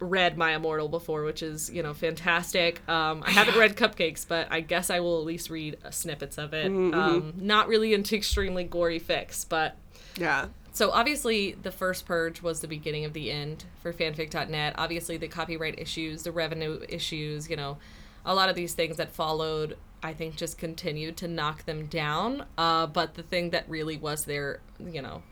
[0.00, 2.86] read My Immortal before, which is you know fantastic.
[2.88, 6.52] Um, I haven't read Cupcakes, but I guess I will at least read snippets of
[6.54, 6.66] it.
[6.66, 9.76] Um, not really into extremely gory fics, but
[10.16, 10.46] Yeah.
[10.74, 14.74] So obviously the first purge was the beginning of the end for fanfic.net.
[14.76, 17.78] Obviously the copyright issues, the revenue issues, you know,
[18.26, 22.44] a lot of these things that followed I think just continued to knock them down.
[22.58, 25.22] Uh, but the thing that really was their, you know,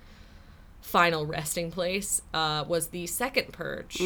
[0.80, 4.00] final resting place uh, was the second purge.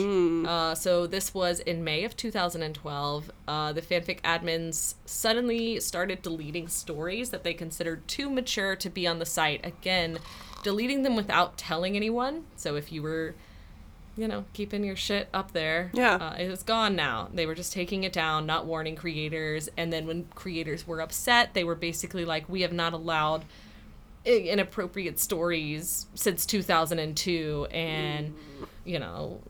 [0.47, 3.31] Uh, so this was in May of 2012.
[3.47, 9.07] Uh, the fanfic admins suddenly started deleting stories that they considered too mature to be
[9.07, 9.65] on the site.
[9.65, 10.19] Again,
[10.63, 12.45] deleting them without telling anyone.
[12.57, 13.35] So if you were,
[14.17, 16.15] you know, keeping your shit up there, Yeah.
[16.17, 17.29] uh, it's gone now.
[17.33, 19.69] They were just taking it down, not warning creators.
[19.77, 23.45] And then when creators were upset, they were basically like, "We have not allowed."
[24.25, 28.35] inappropriate stories since 2002 and
[28.85, 29.41] you know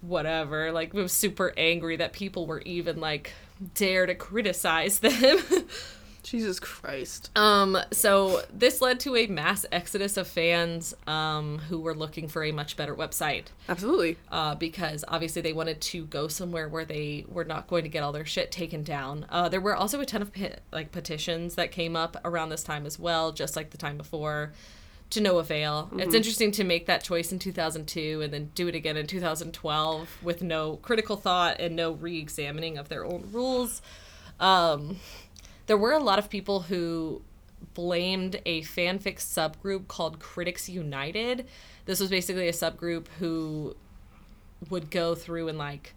[0.00, 3.32] whatever like was super angry that people were even like
[3.74, 5.38] dare to criticize them
[6.22, 7.30] Jesus Christ.
[7.36, 12.44] um so this led to a mass exodus of fans um who were looking for
[12.44, 14.16] a much better website Absolutely.
[14.30, 18.02] uh, because obviously they wanted to go somewhere where they were not going to get
[18.02, 19.26] all their shit taken down.
[19.30, 22.62] Uh, there were also a ton of pe- like petitions that came up around this
[22.62, 24.52] time as well, just like the time before,
[25.10, 25.90] to no avail.
[25.96, 30.18] It's interesting to make that choice in 2002 and then do it again in 2012
[30.22, 33.82] with no critical thought and no re-examining of their own rules.
[34.40, 34.96] Um,
[35.72, 37.22] there were a lot of people who
[37.72, 41.46] blamed a fanfic subgroup called Critics United.
[41.86, 43.74] This was basically a subgroup who
[44.68, 45.94] would go through and like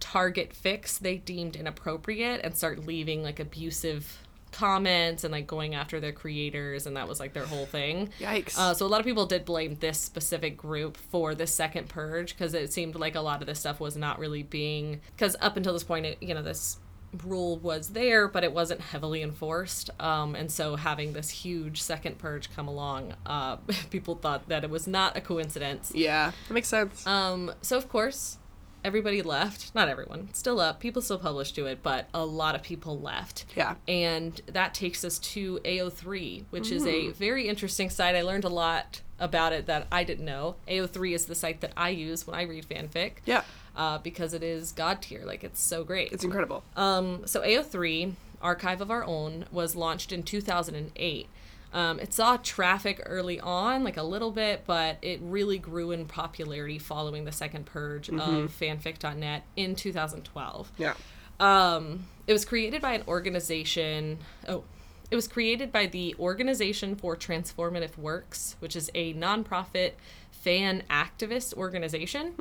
[0.00, 6.00] target fics they deemed inappropriate and start leaving like abusive comments and like going after
[6.00, 8.08] their creators and that was like their whole thing.
[8.18, 8.56] Yikes.
[8.56, 12.32] Uh, so a lot of people did blame this specific group for the second purge
[12.32, 15.58] because it seemed like a lot of this stuff was not really being because up
[15.58, 16.78] until this point, it, you know, this
[17.26, 19.90] rule was there, but it wasn't heavily enforced.
[20.00, 23.56] Um, and so having this huge second purge come along, uh,
[23.90, 25.92] people thought that it was not a coincidence.
[25.94, 26.32] yeah.
[26.48, 27.06] That makes sense.
[27.06, 28.38] Um, so of course,
[28.84, 29.74] everybody left.
[29.74, 30.80] Not everyone, still up.
[30.80, 33.44] People still published to it, but a lot of people left.
[33.54, 33.74] Yeah.
[33.86, 38.14] And that takes us to AO3, which is a very interesting site.
[38.16, 40.56] I learned a lot about it that I didn't know.
[40.66, 43.18] AO3 is the site that I use when I read fanfic.
[43.24, 43.42] yeah.
[43.74, 46.12] Uh, because it is god tier, like it's so great.
[46.12, 46.62] It's incredible.
[46.76, 51.26] Um, so AO3, Archive of Our Own, was launched in 2008.
[51.72, 56.04] Um, it saw traffic early on, like a little bit, but it really grew in
[56.04, 58.14] popularity following the second purge of
[58.60, 60.72] fanfic.net in 2012.
[60.76, 60.94] yeah.
[61.40, 64.18] Um, it was created by an organization.
[64.46, 64.64] Oh,
[65.10, 69.92] it was created by the Organization for Transformative Works, which is a nonprofit
[70.42, 72.34] fan activist organization.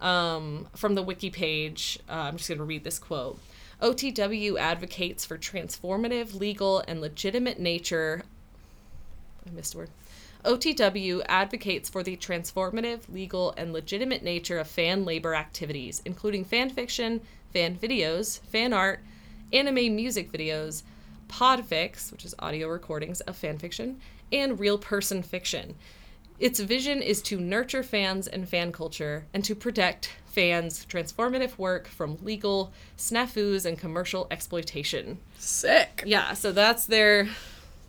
[0.00, 3.38] Um, from the wiki page, uh, I'm just going to read this quote.
[3.80, 8.22] OTW advocates for transformative, legal, and legitimate nature.
[9.46, 9.90] I missed a word.
[10.44, 16.70] OTW advocates for the transformative, legal, and legitimate nature of fan labor activities, including fan
[16.70, 17.20] fiction,
[17.52, 19.00] fan videos, fan art,
[19.52, 20.82] anime music videos,
[21.28, 24.00] podfics, which is audio recordings of fan fiction,
[24.32, 25.74] and real person fiction.
[26.38, 31.86] Its vision is to nurture fans and fan culture and to protect fans' transformative work
[31.88, 35.18] from legal snafus and commercial exploitation.
[35.38, 36.02] Sick.
[36.04, 37.28] Yeah, so that's their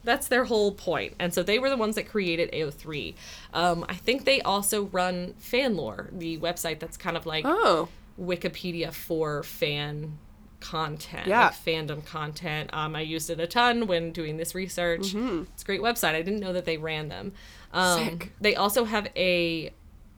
[0.04, 1.14] that's their whole point.
[1.20, 3.14] And so they were the ones that created AO3.
[3.54, 7.90] Um, I think they also run Fanlore, the website that's kind of like Oh.
[8.18, 10.18] Wikipedia for fan
[10.62, 11.48] content, Yeah.
[11.48, 12.70] like fandom content.
[12.74, 15.14] Um, I used it a ton when doing this research.
[15.14, 16.16] It's a great website.
[16.16, 17.34] I didn't know that they ran them.
[17.74, 18.34] Um, Sick.
[18.40, 19.72] They also have a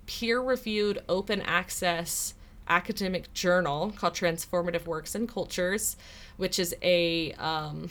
[0.06, 2.34] peer-reviewed open access
[2.68, 5.98] academic journal called Transformative Works and Cultures,
[6.38, 7.90] which is a um,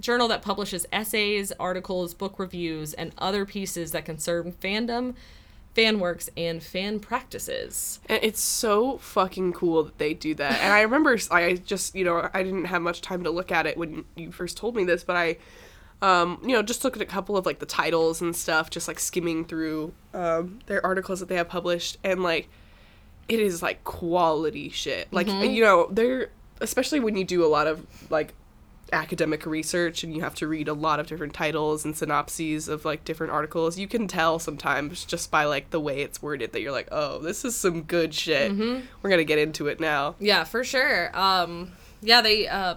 [0.00, 5.14] journal that publishes essays, articles, book reviews, and other pieces that concern fandom,
[5.74, 8.00] fan works and fan practices.
[8.08, 10.60] And it's so fucking cool that they do that.
[10.60, 13.66] And I remember I just, you know, I didn't have much time to look at
[13.66, 15.36] it when you first told me this, but I
[16.00, 18.86] um, you know, just look at a couple of like the titles and stuff, just
[18.88, 22.48] like skimming through um their articles that they have published and like
[23.28, 25.12] it is like quality shit.
[25.12, 26.30] Like you know, they're
[26.60, 28.34] especially when you do a lot of like
[28.90, 32.86] academic research and you have to read a lot of different titles and synopses of
[32.86, 36.62] like different articles you can tell sometimes just by like the way it's worded that
[36.62, 38.50] you're like oh this is some good shit
[39.02, 41.14] we're gonna get into it now Yeah, for sure.
[41.14, 42.48] Um, yeah, they.
[42.48, 42.76] Uh,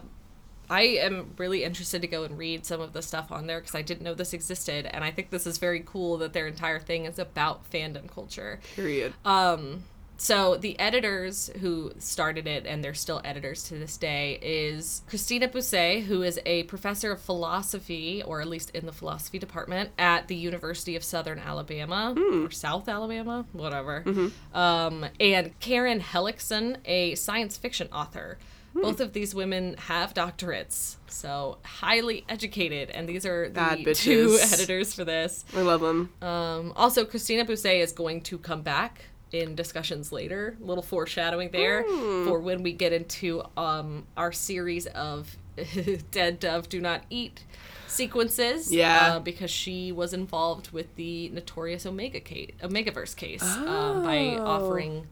[0.72, 3.76] I am really interested to go and read some of the stuff on there because
[3.76, 6.80] I didn't know this existed, and I think this is very cool that their entire
[6.80, 8.62] thing is about fandom culture.
[8.74, 9.84] period um,
[10.16, 15.52] So the editors who started it, and they're still editors to this day, is Kristina
[15.52, 20.30] Busse, who is a professor of philosophy, or at least in the philosophy department at
[20.30, 22.46] the University of Southern Alabama hmm.
[22.46, 24.04] or South Alabama, whatever.
[24.06, 24.58] Mm-hmm.
[24.58, 28.38] Um, and Karen Hellekson, a science fiction author.
[28.74, 34.28] Both of these women have doctorates, so highly educated, and these are the Bad two
[34.30, 34.54] bitches.
[34.54, 35.44] editors for this.
[35.56, 40.58] i love them Um, also, Kristina Busse is going to come back in discussions later.
[40.62, 42.26] A little foreshadowing there Hmm.
[42.28, 45.36] for when we get into um, our series of
[46.12, 47.44] Dead Dove Do Not Eat
[47.88, 48.74] sequences.
[48.74, 49.16] Yeah.
[49.16, 54.46] Uh, because she was involved with the notorious Omega case, Omegaverse case um, by Oh.
[54.46, 55.08] offering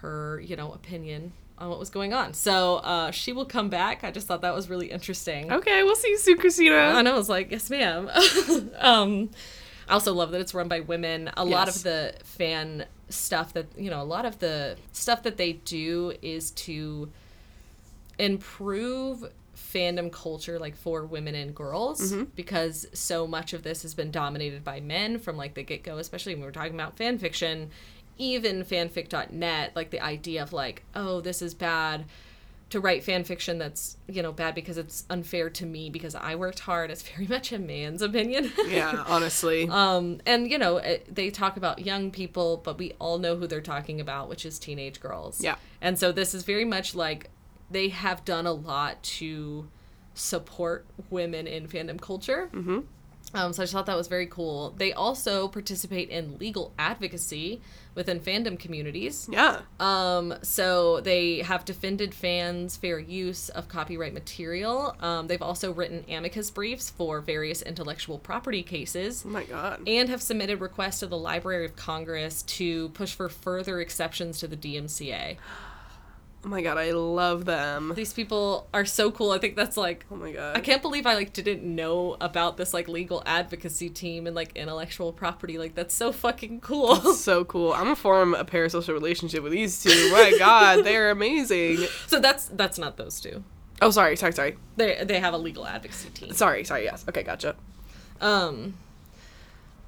[0.00, 2.34] her, you know, opinion on what was going on.
[2.34, 4.02] So uh, she will come back.
[4.04, 5.52] I just thought that was really interesting.
[5.52, 8.10] okay we'll see you soon christina And I was like, yes, ma'am.
[8.78, 9.30] um,
[9.88, 11.30] I also love that it's run by women.
[11.36, 15.36] A lot of the fan stuff that, you know, a lot of the stuff that
[15.36, 17.10] they do is to
[18.18, 19.24] improve
[19.56, 24.62] fandom culture like for women and girls because so much of this has been dominated
[24.64, 27.70] by men from like the get-go especially when we're talking about fan fiction
[28.18, 32.04] even fanfic.net like the idea of like oh this is bad
[32.70, 36.34] to write fan fiction that's you know bad because it's unfair to me because i
[36.34, 41.12] worked hard is very much a man's opinion yeah honestly um and you know it,
[41.14, 44.58] they talk about young people but we all know who they're talking about which is
[44.58, 45.56] teenage girls Yeah.
[45.80, 47.30] and so this is very much like
[47.70, 49.68] they have done a lot to
[50.14, 52.80] support women in fandom culture mm-hmm.
[53.34, 57.60] Um, so i just thought that was very cool they also participate in legal advocacy
[57.94, 64.96] within fandom communities yeah um, so they have defended fans' fair use of copyright material.
[65.00, 70.08] Um, they've also written amicus briefs for various intellectual property cases oh my god and
[70.08, 74.56] have submitted requests to the Library of Congress to push for further exceptions to the
[74.56, 75.36] DMCA.
[76.44, 79.30] oh my god i love them These people are so cool.
[79.32, 82.56] I think that's like oh my god I can't believe I like didn't know about
[82.58, 85.56] this like legal advocacy team and like intellectual property.
[85.58, 86.96] Like that's so fucking cool.
[87.14, 91.78] so cool i'm gonna form a parasocial relationship with these two my god they're amazing
[92.06, 93.42] so that's that's not those two.
[93.80, 96.32] oh sorry sorry sorry They they have a legal advocacy team.
[96.32, 97.56] sorry sorry yes okay gotcha
[98.20, 98.74] Um,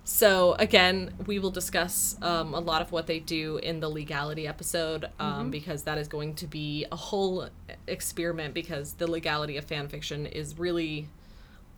[0.09, 4.47] so again, we will discuss um, a lot of what they do in the legality
[4.47, 7.49] episode um, because that is going to be a whole
[7.89, 11.09] experiment because the legality of fan fiction is really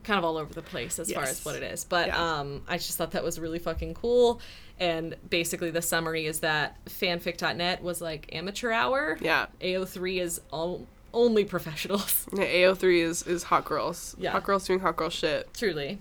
[0.04, 1.84] kind of all over the place as far as what it is.
[1.84, 2.38] But Yeah.
[2.40, 4.42] um, I just thought that was really fucking cool.
[4.78, 9.16] And basically, the summary is that fanfic.net was like amateur hour.
[9.22, 9.46] Yeah.
[9.62, 12.26] AO3 is all only professionals.
[12.36, 14.14] Yeah, AO3 is is hot girls.
[14.18, 14.32] Yeah.
[14.32, 15.48] Hot girls doing hot girl shit.
[15.54, 15.98] Truly.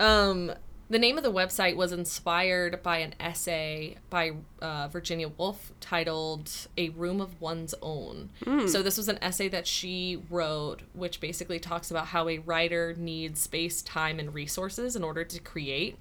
[0.00, 0.52] Um,
[0.88, 6.50] the name of the website was inspired by an essay by uh, Virginia Woolf titled
[6.78, 8.30] A Room of One's Own.
[8.68, 12.94] So, this was an essay that she wrote, which basically talks about how a writer
[12.96, 15.98] needs space, time, and resources in order to create.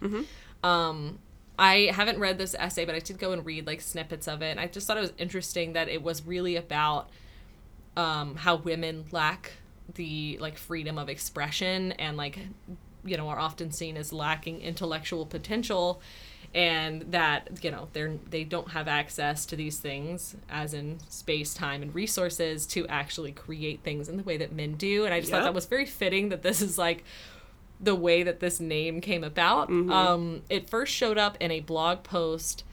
[0.63, 1.19] Um,
[1.58, 4.52] I haven't read this essay, but I did go and read like snippets of it.
[4.52, 7.10] And I just thought it was interesting that it was really about
[7.98, 9.54] um, how women lack
[9.93, 12.39] the like freedom of expression and like
[13.05, 16.01] you know are often seen as lacking intellectual potential
[16.53, 21.53] and that you know they're they don't have access to these things as in space
[21.53, 25.03] time and resources to actually create things in the way that men do.
[25.05, 27.03] And i just thought that was very fitting that this is like
[27.81, 29.69] the way that this name came about.
[29.69, 32.63] Um it first showed up in a blog post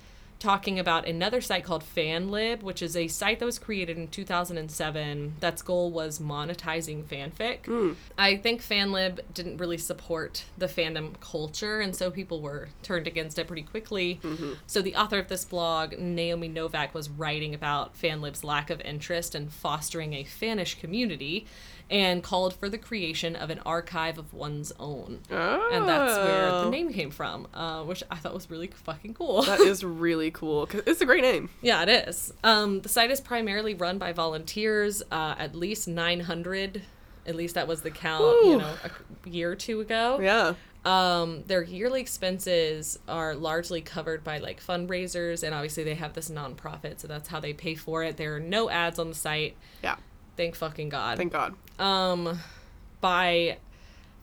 [0.42, 5.35] talking about another site called FanLib, which is a site that was created in 2007
[5.38, 7.66] that's goal was monetizing fanfic.
[7.66, 7.92] Hmm.
[8.19, 13.38] I think FanLib didn't really support the fandom culture, and so people were turned against
[13.38, 14.19] it pretty quickly.
[14.21, 14.54] Mm-hmm.
[14.66, 19.37] So the author of this blog, Naomi Novik, was writing about FanLib's lack of interest
[19.37, 21.46] in fostering a fannish community.
[21.92, 25.20] And called for the creation of an archive of one's own.
[25.30, 26.70] And that's where the Oh.
[26.70, 29.42] name came from, uh, which I thought was really fucking cool.
[29.42, 30.66] That is really cool.
[30.66, 31.50] 'cause it's a great name.
[31.60, 32.32] Yeah, it is.
[32.42, 36.82] Um, the site is primarily run by volunteers, uh, at least 900.
[37.26, 40.18] At least that was the count, you know, a year or two ago.
[40.20, 40.54] Yeah.
[40.84, 46.28] Um, their yearly expenses are largely covered by like fundraisers, and obviously they have this
[46.28, 48.16] nonprofit, so that's how they pay for it.
[48.16, 49.56] There are no ads on the site.
[49.84, 49.96] Yeah.
[50.37, 51.18] Thank fucking God.
[51.18, 51.54] Thank God.
[51.78, 52.38] Um,
[53.00, 53.58] by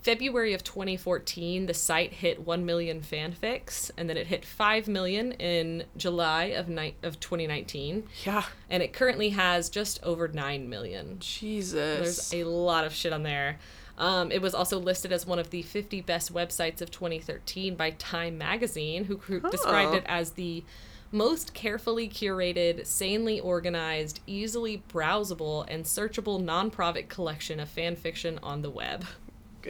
[0.01, 5.33] February of 2014, the site hit 1 million fanfics, and then it hit 5 million
[5.33, 8.43] in July of ni- of 2019, Yeah.
[8.69, 11.17] and it currently has just over 9 million.
[11.19, 12.29] Jesus.
[12.29, 13.59] There's a lot of shit on there.
[13.97, 17.91] Um, it was also listed as one of the 50 best websites of 2013 by
[17.91, 19.97] Time Magazine, who cr- described Oh.
[19.97, 20.63] it as the
[21.11, 28.61] most carefully curated, sanely organized, easily browsable, and searchable non-profit collection of fan fiction on
[28.61, 29.05] the web.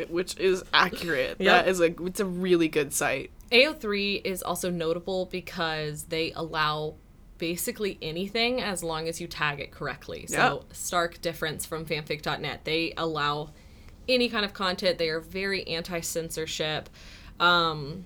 [0.09, 1.37] which is accurate.
[1.39, 1.65] Yep.
[1.65, 3.31] That is a it's a really good site.
[3.51, 6.95] AO3 is also notable because they allow
[7.39, 10.25] basically anything as long as you tag it correctly.
[10.27, 10.35] So,
[10.67, 10.73] Yeah.
[10.73, 12.65] stark difference from fanfic.net.
[12.65, 13.51] They allow
[14.07, 14.97] any kind of content.
[14.99, 16.89] They are very anti censorship.
[17.39, 18.05] Um,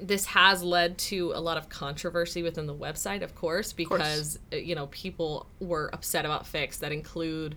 [0.00, 4.56] this has led to a lot of controversy within the website, of course, because uh,
[4.56, 7.56] you know people were upset about fics that include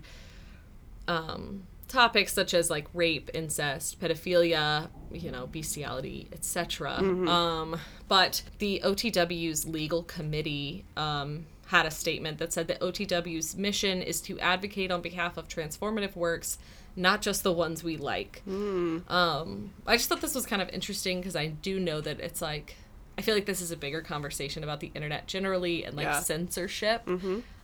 [1.08, 6.94] um, topics such as like rape, incest, pedophilia, you know, bestiality, etc.
[7.28, 7.78] Um,
[8.08, 14.20] but the OTW's legal committee um, had a statement that said that OTW's mission is
[14.22, 16.58] to advocate on behalf of transformative works,
[16.96, 18.42] not just the ones we like.
[18.46, 22.40] Um, I just thought this was kind of interesting because I do know that it's
[22.42, 22.76] like.
[23.16, 26.18] I feel like this is a bigger conversation about the internet generally and like Yeah.
[26.20, 27.08] censorship.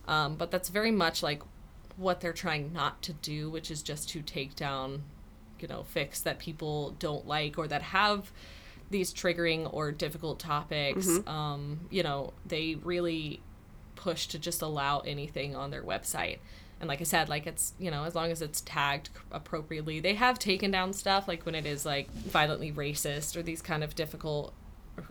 [0.07, 1.41] Um, but that's very much like
[1.97, 5.03] what they're trying not to do, which is just to take down,
[5.59, 8.31] you know, fics that people don't like or that have
[8.89, 11.07] these triggering or difficult topics.
[11.27, 13.41] Um, you know, they really
[13.95, 16.39] push to just allow anything on their website.
[16.81, 20.15] And like I said, like it's, you know, as long as it's tagged appropriately, they
[20.15, 23.95] have taken down stuff like when it is like violently racist or these kind of
[23.95, 24.53] difficult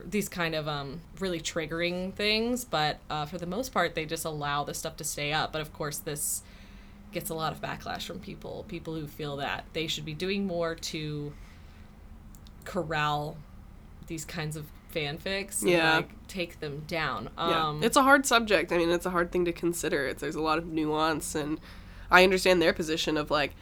[0.04, 2.64] these kind of um really triggering things.
[2.64, 5.52] But uh, for the most part they just allow this stuff to stay up.
[5.52, 6.42] But of course this
[7.12, 10.46] gets a lot of backlash from people people who feel that they should be doing
[10.46, 11.32] more to
[12.64, 13.36] corral
[14.08, 15.96] these kinds of fanfics and, Yeah.
[15.96, 17.68] like take them down Yeah.
[17.68, 18.72] um it's a hard subject.
[18.72, 20.06] I mean, it's a hard thing to consider.
[20.06, 21.58] It's, there's a lot of nuance, and
[22.10, 23.54] I understand their position of like,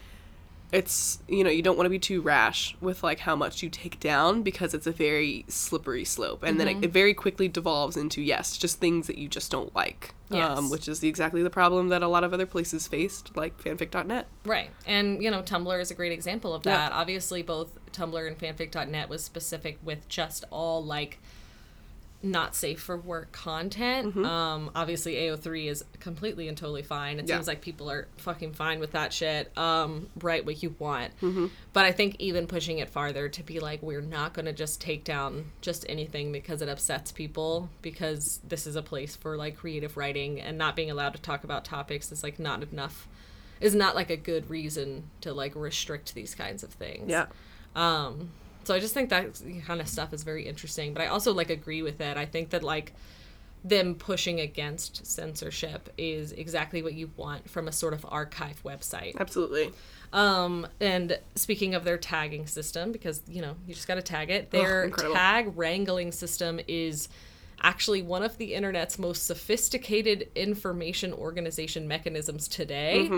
[0.73, 3.71] it's you know you don't want to be too rash with like how much you
[3.71, 7.97] take down because it's a very slippery slope, and then it, it very quickly devolves
[7.97, 10.15] into yes, just things that you just don't like.
[10.31, 10.59] Yes.
[10.59, 13.57] Um, which is the, exactly the problem that a lot of other places faced, like
[13.63, 14.27] fanfic.net.
[14.45, 14.71] Right.
[14.87, 16.77] And, you know, Tumblr is a great example of Yeah.
[16.77, 16.93] that.
[16.93, 21.19] Obviously, both Tumblr and fanfic.net was specific with just all, like,
[22.21, 24.09] not safe for work content.
[24.09, 24.25] Mm-hmm.
[24.25, 27.21] Um, obviously, AO3 is completely and totally fine.
[27.21, 27.37] It Yeah.
[27.37, 29.57] seems like people are fucking fine with that shit.
[29.57, 31.13] Um, write what you want.
[31.21, 31.47] Mm-hmm.
[31.73, 34.81] But I think even pushing it farther to be like, we're not going to just
[34.81, 39.57] take down just anything because it upsets people, because this is a place for, like,
[39.57, 43.07] creative writing and not being allowed to talk about topics is, like, not enough
[43.61, 47.11] is not like a good reason to like restrict these kinds of things.
[47.11, 47.27] Yeah.
[47.75, 48.31] Um
[48.69, 51.49] so I just think that kind of stuff is very interesting, but I also like
[51.49, 52.19] agree with it.
[52.19, 52.93] I think that like
[53.65, 59.17] them pushing against censorship is exactly what you want from a sort of archive website.
[59.19, 59.73] Absolutely.
[60.13, 64.29] Um, and speaking of their tagging system, because you know you just got to tag
[64.29, 65.15] it, their incredible.
[65.17, 67.09] tag wrangling system is
[67.61, 73.09] actually one of the internet's most sophisticated information organization mechanisms today.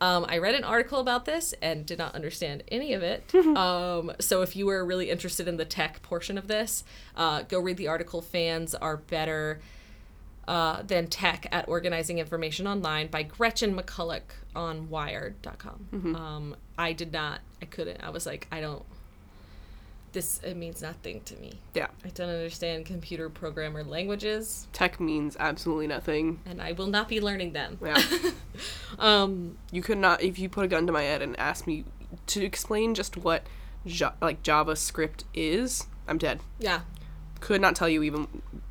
[0.00, 3.34] Um, I read an article about this and did not understand any of it.
[3.34, 6.84] um, so if you were really interested in the tech portion of this,
[7.16, 8.22] uh, go read the article.
[8.22, 9.60] Fans are better
[10.46, 14.22] uh, than tech at organizing information online by Gretchen McCulloch
[14.56, 15.88] on wired.com.
[16.16, 18.82] Um, I did not, I couldn't, I was like, I don't,
[20.12, 21.60] this, it means nothing to me.
[21.74, 21.88] Yeah.
[22.04, 26.40] I don't understand computer programmer languages Tech means absolutely nothing.
[26.46, 27.78] and I will not be learning them.
[27.84, 28.02] Yeah.
[28.98, 31.84] Um, you could not if you put a gun to my head and ask me
[32.26, 33.44] to explain just what
[33.84, 36.40] ja- like JavaScript is, I'm dead.
[36.58, 36.80] yeah,
[37.40, 38.26] Could not tell you even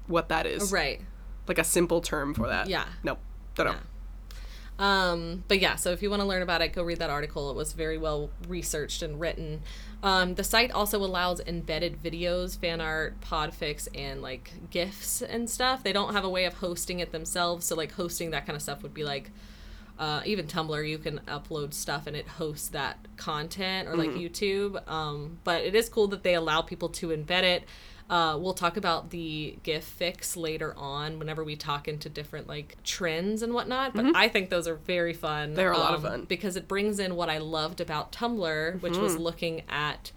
[0.08, 0.72] what that is.
[0.74, 1.00] right.
[1.48, 2.68] Like a simple term for that.
[2.68, 2.86] Yeah.
[3.04, 3.20] Nope.
[3.56, 4.84] Don't know.
[4.86, 7.50] Um, but yeah, so if you want to learn about it, go read that article.
[7.50, 9.62] It was very well researched and written.
[10.04, 15.84] Um, the site also allows embedded videos, fan art, podfics, and like GIFs and stuff.
[15.84, 18.62] They don't have a way of hosting it themselves, so like hosting that kind of
[18.62, 19.32] stuff would be like
[20.00, 24.20] uh, even Tumblr, you can upload stuff and it hosts that content, or like Mm-hmm.
[24.20, 24.88] YouTube.
[24.88, 27.64] Um, but it is cool that they allow people to embed it.
[28.10, 32.78] Uh, we'll talk about the GIF fics later on whenever we talk into different like
[32.86, 33.94] trends and whatnot.
[33.94, 35.50] But I think those are very fun.
[35.50, 35.56] Mm-hmm.
[35.56, 36.26] They're a lot of um, fun.
[36.26, 39.02] because it brings in what I loved about Tumblr, which Mm-hmm.
[39.02, 40.12] was looking at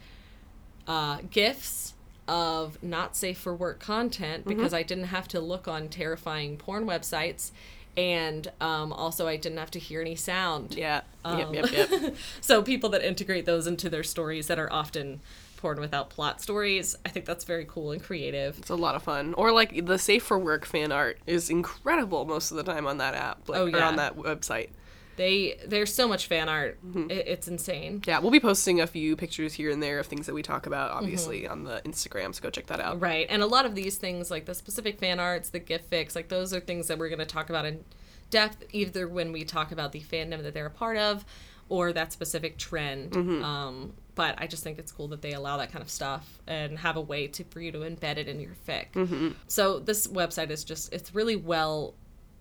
[0.87, 1.95] uh, GIFs
[2.29, 4.57] of not safe for work content Mm-hmm.
[4.57, 7.51] because I didn't have to look on terrifying porn websites.
[7.97, 10.77] And um, also, I didn't have to hear any sound.
[10.77, 11.01] Yeah.
[11.25, 12.15] Um, yep, yep, yep.
[12.41, 15.21] So, people that integrate those into their stories that are often
[15.61, 18.59] porn without plot stories, I think that's very cool and creative.
[18.59, 19.35] It's a lot of fun.
[19.35, 22.99] Or like the safe for work fan art is incredible most of the time on
[22.99, 23.49] that app.
[23.49, 23.89] Like, Oh, Or yeah.
[23.89, 24.71] on that website.
[25.17, 27.11] They there's so much fan art, Mm-hmm.
[27.11, 28.03] it, it's insane.
[28.07, 30.67] Yeah, we'll be posting a few pictures here and there of things that we talk
[30.67, 32.35] about, obviously, on the Instagram.
[32.35, 33.01] So go check that out.
[33.01, 33.27] Right.
[33.29, 36.29] And a lot of these things, like the specific fan arts, the GIF fics, like
[36.29, 37.85] those are things that we're going to talk about in
[38.31, 41.25] depth, either when we talk about the fandom that they're a part of
[41.69, 43.15] or that specific trend.
[43.45, 46.79] Um, but I just think it's cool that they allow that kind of stuff and
[46.79, 49.35] have a way to for you to embed it in your fic.
[49.47, 51.95] So this website is just, it's really well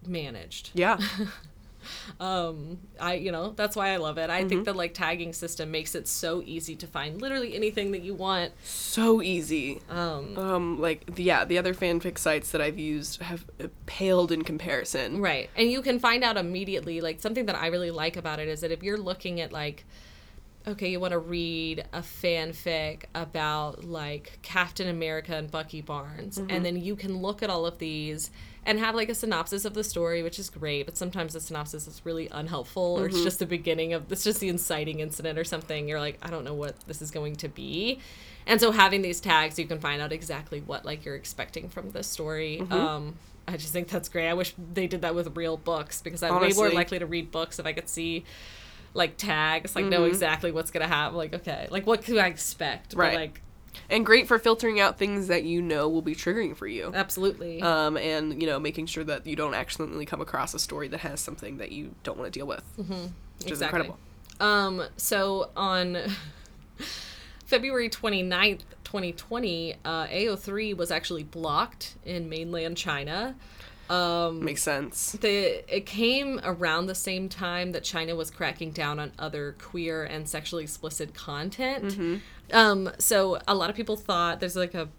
[0.05, 0.72] managed.
[0.74, 0.99] Yeah.
[2.99, 4.30] I, you know, that's why I love it.
[4.30, 8.01] I think the like tagging system makes it so easy to find literally anything that
[8.01, 8.51] you want.
[8.63, 9.82] so easy.
[9.89, 14.43] Um, like the, yeah, the other fanfic sites that I've used have uh, paled in
[14.43, 15.22] comparison.
[15.22, 15.49] Right.
[15.55, 17.01] And you can find out immediately.
[17.01, 19.86] Like, something that I really like about it is that if you're looking at, like,
[20.68, 26.49] okay, you want to read a fanfic about, like, Captain America and Bucky Barnes, and
[26.49, 26.64] mm-hmm.
[26.64, 28.30] then you can look at all of these
[28.66, 31.88] and have, like, a synopsis of the story, which is great, but sometimes the synopsis
[31.88, 33.24] is really unhelpful, or it's mm-hmm.
[33.24, 35.88] just the beginning of, it's just the inciting incident or something.
[35.88, 37.99] You're like, I don't know what this is going to be.
[38.45, 41.91] And so having these tags, you can find out exactly what, like, you're expecting from
[41.91, 42.60] the story.
[42.62, 42.74] Mm-hmm.
[42.74, 43.16] Um,
[43.47, 44.28] I just think that's great.
[44.28, 47.32] I wish they did that with real books because I'm way more likely to read
[47.32, 48.26] books if I could see
[48.94, 51.18] like tags, like know exactly what's gonna happen.
[51.18, 52.92] Like, okay, like what could I expect?
[52.96, 53.16] But, Right.
[53.16, 53.42] like,
[53.90, 56.92] And great for filtering out things that you know will be triggering for you.
[56.94, 57.62] absolutely.
[57.62, 61.02] Um, and you know, making sure that you don't accidentally come across a story that
[61.02, 62.64] has something that you don't want to deal with,
[63.40, 63.98] which is incredible.
[64.40, 65.98] Um, so on
[67.46, 73.36] February 29th, 2020, uh, AO3 was actually blocked in mainland China.
[73.90, 75.14] Makes sense.
[75.14, 80.04] the it came around the same time that China was cracking down on other queer
[80.04, 82.22] and sexually explicit content.
[82.52, 84.90] Um, so a lot of people thought there's like a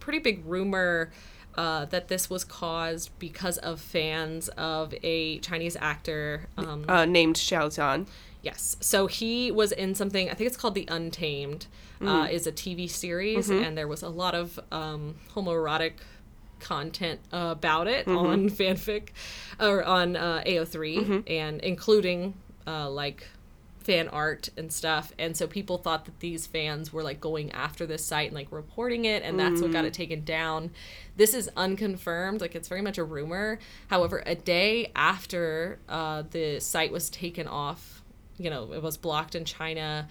[0.00, 1.10] pretty big rumor
[1.56, 6.48] uh, that this was caused because of fans of a Chinese actor.
[6.58, 8.06] Um, Uh, named Xiao Zhan.
[8.42, 8.76] Yes.
[8.80, 11.66] So he was in something, I think it's called The Untamed,
[12.02, 15.92] uh, is a TV series, and there was a lot of um, homoerotic
[16.64, 19.10] content about it on fanfic
[19.60, 22.34] or on uh, AO3, and including
[22.66, 23.28] uh, like
[23.84, 25.12] fan art and stuff.
[25.18, 28.50] And so people thought that these fans were like going after this site and like
[28.50, 30.70] reporting it, and that's what got it taken down.
[31.16, 33.58] This is unconfirmed, like it's very much a rumor.
[33.88, 38.02] However, a day after uh, the site was taken off,
[38.38, 40.08] you know, it was blocked in China.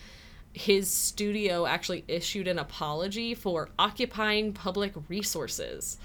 [0.54, 5.98] His studio actually issued an apology for occupying public resources,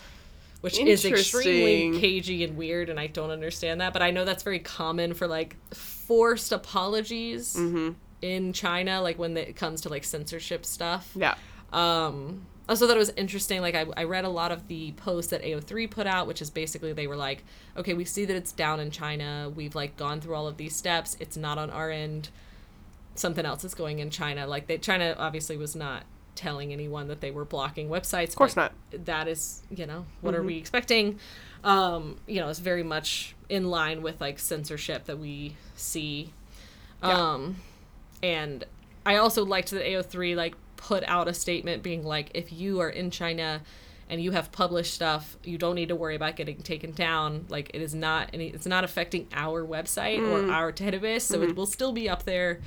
[0.60, 3.92] which is extremely cagey and weird, and I don't understand that.
[3.92, 7.90] But I know that's very common for like forced apologies Mm-hmm.
[8.22, 11.10] in China, like when it comes to like censorship stuff.
[11.14, 11.34] Yeah.
[11.72, 13.60] Um, I also thought it was interesting.
[13.62, 16.50] Like I, I read a lot of the posts that AO3 put out, which is
[16.50, 17.44] basically they were like,
[17.76, 19.50] okay, we see that it's down in China.
[19.54, 21.16] We've like gone through all of these steps.
[21.20, 22.28] It's not on our end.
[23.14, 24.46] Something else is going in China.
[24.46, 26.02] Like they, China obviously was not
[26.38, 28.28] telling anyone that they were blocking websites.
[28.28, 28.72] Of course not.
[28.92, 31.18] That is, you know, what are we expecting?
[31.64, 36.32] Um, you know, it's very much in line with like censorship that we see.
[37.02, 37.56] Um,
[38.22, 38.64] and
[39.04, 42.88] I also liked that AO3 like put out a statement being like, if you are
[42.90, 43.62] in China
[44.08, 47.46] and you have published stuff, you don't need to worry about getting taken down.
[47.48, 50.48] Like it is not any, it's not affecting our website Mm.
[50.48, 52.60] or our database, so it will still be up there.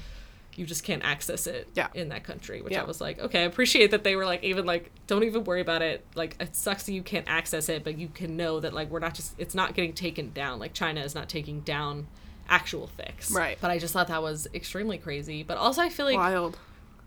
[0.55, 1.69] You just can't access it.
[1.75, 1.87] Yeah.
[1.93, 2.81] in that country, which Yeah.
[2.81, 5.61] I was like, okay, I appreciate that they were like, even like, don't even worry
[5.61, 6.05] about it.
[6.15, 8.99] Like, it sucks that you can't access it, but you can know that like we're
[8.99, 10.59] not just, it's not getting taken down.
[10.59, 12.07] Like China is not taking down
[12.49, 13.33] actual fics.
[13.33, 13.57] Right.
[13.61, 15.41] But I just thought that was extremely crazy.
[15.43, 16.57] But also, I feel like Wild.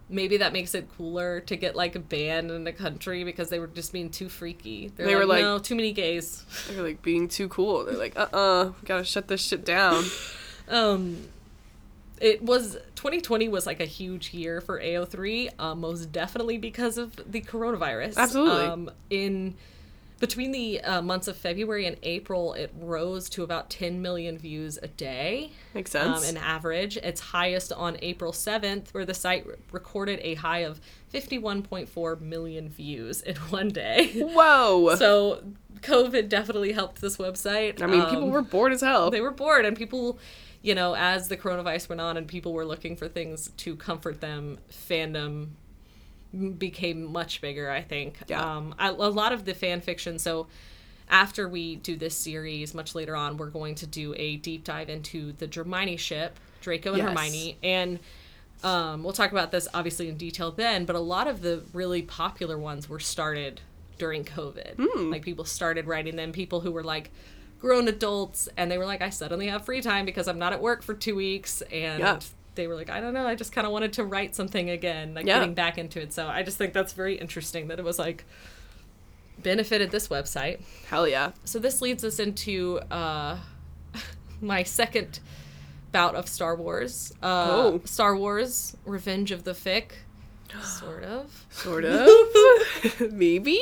[0.08, 3.66] maybe that makes it cooler to get like banned in a country because they were
[3.66, 4.90] just being too freaky.
[4.96, 6.44] They're They like, were like- no, too many gays.
[6.70, 7.84] They're like being too cool.
[7.84, 10.04] They're like, uh uh gotta shut this shit down.
[10.66, 11.18] Um,
[12.20, 17.16] it was 2020 was like a huge year for AO3, uh, most definitely because of
[17.30, 18.16] the coronavirus.
[18.16, 18.64] Absolutely.
[18.66, 19.54] Um, in
[20.20, 24.78] between the uh, months of February and April, it rose to about 10 million views
[24.82, 25.50] a day.
[25.74, 26.30] Makes Um, sense.
[26.30, 26.96] an average.
[26.98, 30.80] Its highest on April 7th, where the site re- recorded a high of
[31.12, 34.12] 51.4 million views in one day.
[34.20, 34.94] Whoa.
[34.96, 35.42] so,
[35.80, 37.82] COVID definitely helped this website.
[37.82, 39.10] I mean, people Um, were bored as hell.
[39.10, 40.18] they were bored and people
[40.64, 44.20] you know as the coronavirus went on and people were looking for things to comfort
[44.20, 44.58] them
[44.88, 45.48] fandom
[46.58, 48.56] became much bigger i think Yeah.
[48.56, 50.48] um I, a lot of the fan fiction so
[51.08, 54.88] after we do this series much later on we're going to do a deep dive
[54.88, 57.08] into the Hermione ship draco and Yes.
[57.08, 57.98] hermione and
[58.62, 62.00] um, we'll talk about this obviously in detail then, but a lot of the really
[62.00, 63.60] popular ones were started
[63.98, 64.76] during COVID.
[64.78, 65.10] Hmm.
[65.10, 67.10] Like people started writing them, people who were like
[67.64, 70.60] grown adults, and they were like, I suddenly have free time because I'm not at
[70.60, 71.62] work for two weeks.
[71.72, 72.18] And Yeah.
[72.56, 75.14] they were like, I don't know, I just kind of wanted to write something again,
[75.14, 75.38] like Yeah.
[75.38, 76.12] getting back into it.
[76.12, 78.26] So I just think that's very interesting that it was like
[79.42, 80.60] benefited this website.
[80.88, 81.32] Hell yeah.
[81.44, 83.38] So this leads us into uh,
[84.42, 85.20] my second
[85.90, 87.14] bout of Star Wars.
[87.22, 87.80] Uh, Oh.
[87.86, 89.92] Star Wars: Revenge of the Fic,
[90.62, 91.46] sort of.
[91.50, 92.08] Sort of.
[93.12, 93.60] Maybe.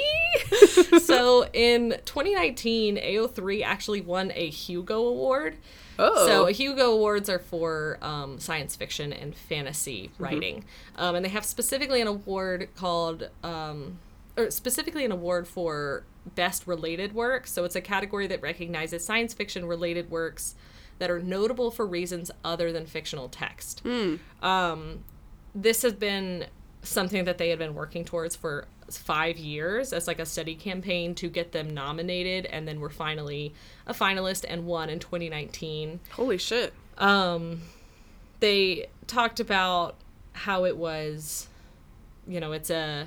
[1.00, 5.56] so in 2019, AO3 actually won a Hugo Award.
[5.98, 6.26] Oh.
[6.26, 10.64] So Hugo Awards are for um, science fiction and fantasy writing,
[10.96, 13.98] um, and they have specifically an award called, um,
[14.36, 16.04] or specifically an award for
[16.34, 17.46] best related work.
[17.46, 20.54] So it's a category that recognizes science fiction related works
[20.98, 23.82] that are notable for reasons other than fictional text.
[24.40, 25.04] Um,
[25.54, 26.46] this has been
[26.82, 31.14] something that they had been working towards for five years as like a study campaign
[31.14, 33.54] to get them nominated and then were finally
[33.86, 36.74] a finalist and won in 2019 Holy shit.
[36.98, 37.62] um
[38.40, 39.94] they talked about
[40.32, 41.48] how it was
[42.26, 43.06] you know it's a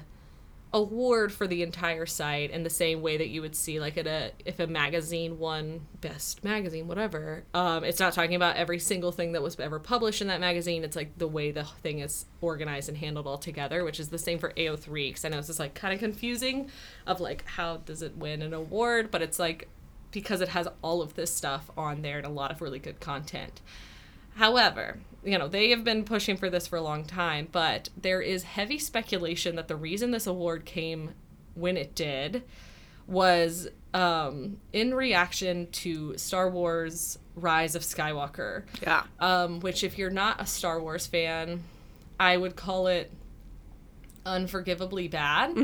[0.75, 4.05] award for the entire site in the same way that you would see like at
[4.05, 9.13] a if a magazine won best magazine whatever um it's not talking about every single
[9.13, 10.83] thing that was ever published in that magazine.
[10.83, 14.17] It's like the way the thing is organized and handled all together which is the
[14.17, 16.69] same for AO3 because I know it's just like kind of confusing
[17.07, 19.69] of like how does it win an award but it's like
[20.11, 22.99] because it has all of this stuff on there and a lot of really good
[22.99, 23.61] content.
[24.35, 28.21] However, you know, they have been pushing for this for a long time, but there
[28.21, 31.11] is heavy speculation that the reason this award came
[31.55, 32.43] when it did
[33.07, 39.03] was um, in reaction to Star Wars Rise of Skywalker, Yeah.
[39.19, 41.63] um, which, if you're not a Star Wars fan,
[42.19, 43.11] I would call it
[44.25, 45.55] unforgivably bad.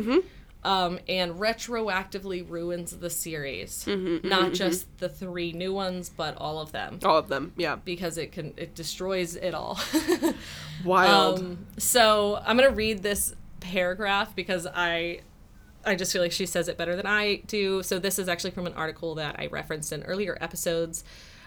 [0.63, 3.87] Um, and retroactively ruins the series.
[3.87, 7.53] Not just the three new ones, but all of them All of them.
[7.57, 7.77] Yeah.
[7.77, 9.79] because it can it destroys it all.
[10.85, 11.39] Wild.
[11.39, 15.21] um, so I'm gonna read this paragraph because I
[15.83, 17.81] I just feel like she says it better than I do.
[17.81, 21.03] So this is actually from an article that I referenced in earlier episodes,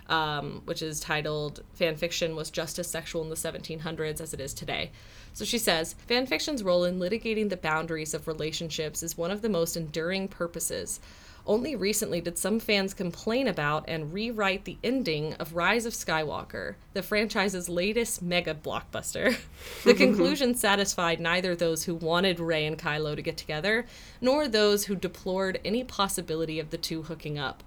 [0.09, 4.41] um, which is titled "Fan Fiction Was Just as Sexual in the 1700s as It
[4.41, 4.91] Is Today."
[5.35, 9.49] So she says, fanfiction's role in litigating the boundaries of relationships is one of the
[9.49, 11.01] most enduring purposes.
[11.45, 16.77] Only recently did some fans complain about and rewrite the ending of Rise of Skywalker,
[16.95, 19.37] the franchise's latest mega blockbuster.
[19.83, 23.87] the conclusion satisfied neither those who wanted Rey and Kylo to get together,
[24.21, 27.65] nor those who deplored any possibility of the two hooking up.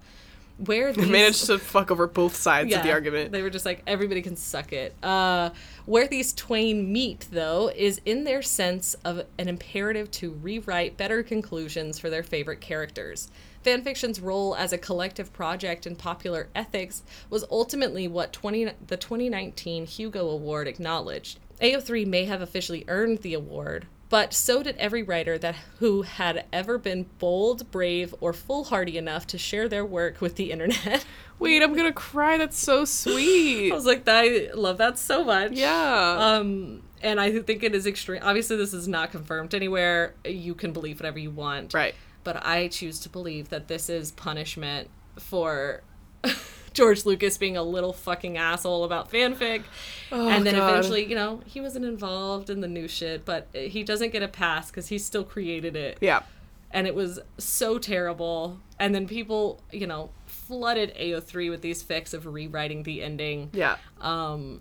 [0.58, 3.32] Where these Managed to fuck over both sides of the argument.
[3.32, 4.94] they were just like everybody can suck it.
[5.02, 5.50] Uh,
[5.86, 11.22] where these twain meet, though, is in their sense of an imperative to rewrite better
[11.22, 13.30] conclusions for their favorite characters.
[13.64, 19.86] Fanfiction's role as a collective project in popular ethics was ultimately what 20, the 2019
[19.86, 21.38] Hugo Award acknowledged.
[21.60, 26.44] AO3 may have officially earned the award, but so did every writer that who had
[26.52, 31.04] ever been bold, brave, or foolhardy enough to share their work with the internet.
[31.38, 32.36] Wait, I'm gonna cry.
[32.38, 33.70] That's so sweet.
[33.70, 35.52] I was like, I love that so much.
[35.52, 36.16] yeah.
[36.18, 38.20] Um, and I think it is extreme.
[38.24, 40.14] Obviously, this is not confirmed anywhere.
[40.24, 41.74] You can believe whatever you want.
[41.74, 41.94] right.
[42.24, 45.82] But I choose to believe that this is punishment for
[46.78, 49.64] George Lucas being a little fucking asshole about fanfic.
[50.10, 50.70] and then Oh, God.
[50.70, 54.28] eventually, you know, he wasn't involved in the new shit, but he doesn't get a
[54.28, 56.22] pass because he still created it Yeah.
[56.70, 58.60] and it was so terrible.
[58.78, 63.50] And then people, you know, flooded AO3 with these fics of rewriting the ending.
[63.52, 63.76] Yeah.
[64.00, 64.60] Um,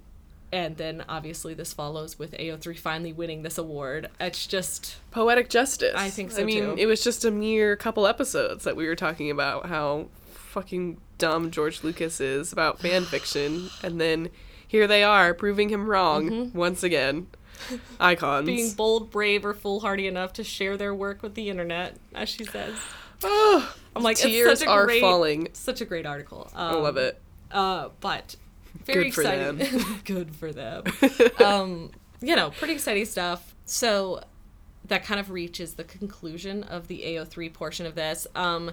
[0.52, 4.10] and then obviously this follows with AO3 finally winning this award.
[4.20, 5.94] It's just Poetic justice.
[5.96, 6.76] I think so, I mean, too.
[6.80, 11.52] it was just a mere couple episodes that we were talking about how fucking dumb
[11.52, 14.30] George Lucas is about fan fiction, and then
[14.68, 17.28] here they are proving him wrong once again.
[18.00, 18.46] Icons.
[18.46, 22.44] being bold, brave, or foolhardy enough to share their work with the internet, as she
[22.44, 22.76] says.
[23.24, 25.48] I'm like, Tears it's such a are great, falling.
[25.54, 26.52] Such a great article.
[26.56, 27.22] I love Um, it.
[27.52, 28.36] Uh, but
[28.86, 29.86] very Good for exciting.
[30.06, 30.84] Good for them.
[31.44, 31.92] um,
[32.22, 33.56] you know, pretty exciting stuff.
[33.66, 34.22] So
[34.86, 38.28] that kind of reaches the conclusion of the AO3 portion of this.
[38.36, 38.72] Um,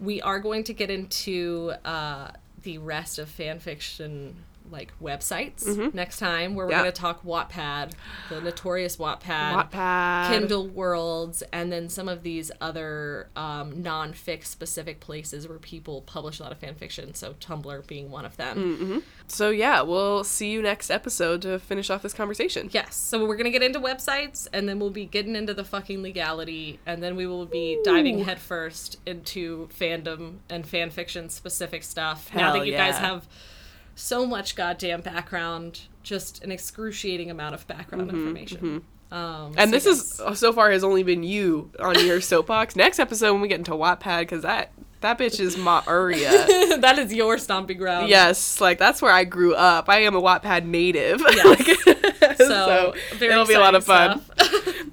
[0.00, 2.30] we are going to get into uh,
[2.62, 4.36] the rest of fan fiction
[4.70, 6.82] like websites next time where we're Mm-hmm.
[6.82, 7.92] Going to talk Wattpad,
[8.28, 10.28] the notorious Wattpad, Wattpad.
[10.30, 16.38] Kindle Worlds, and then some of these other um, non-fic specific places where people publish
[16.38, 17.14] a lot of fan fiction.
[17.14, 19.02] So Tumblr being one of them.
[19.26, 22.68] So yeah, we'll see you next episode to finish off this conversation.
[22.72, 22.94] Yes.
[22.96, 26.78] So we're gonna get into websites, and then we'll be getting into the fucking legality,
[26.86, 32.30] and then we will be diving headfirst into fandom and fan fiction specific stuff.
[32.34, 33.26] now that you guys have
[33.96, 38.84] so much goddamn background, just an excruciating amount of background information.
[39.10, 40.20] Um, And so this yes.
[40.20, 42.76] is so far has only been you on your soapbox.
[42.76, 44.70] Next episode when we get into Wattpad, because that
[45.00, 46.30] that bitch is my area.
[46.78, 48.08] that is your stomping ground.
[48.08, 49.88] yes, like that's where I grew up.
[49.88, 51.20] I am a Wattpad native.
[51.20, 52.36] Yes.
[52.38, 54.22] so very it'll be a lot of fun.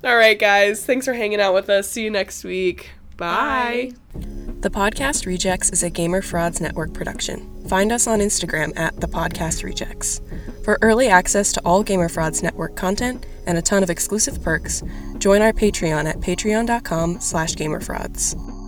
[0.04, 0.86] All right, guys.
[0.86, 1.90] Thanks for hanging out with us.
[1.90, 2.92] See you next week.
[3.18, 3.92] Bye.
[4.14, 7.50] The Podcast Rejects is a Gamer Frauds Network production.
[7.68, 10.22] Find us on Instagram at The Podcast Rejects.
[10.64, 14.84] For early access to all Gamer Frauds Network content and a ton of exclusive perks,
[15.18, 18.63] join our Patreon at patreon.com slash gamerfrauds.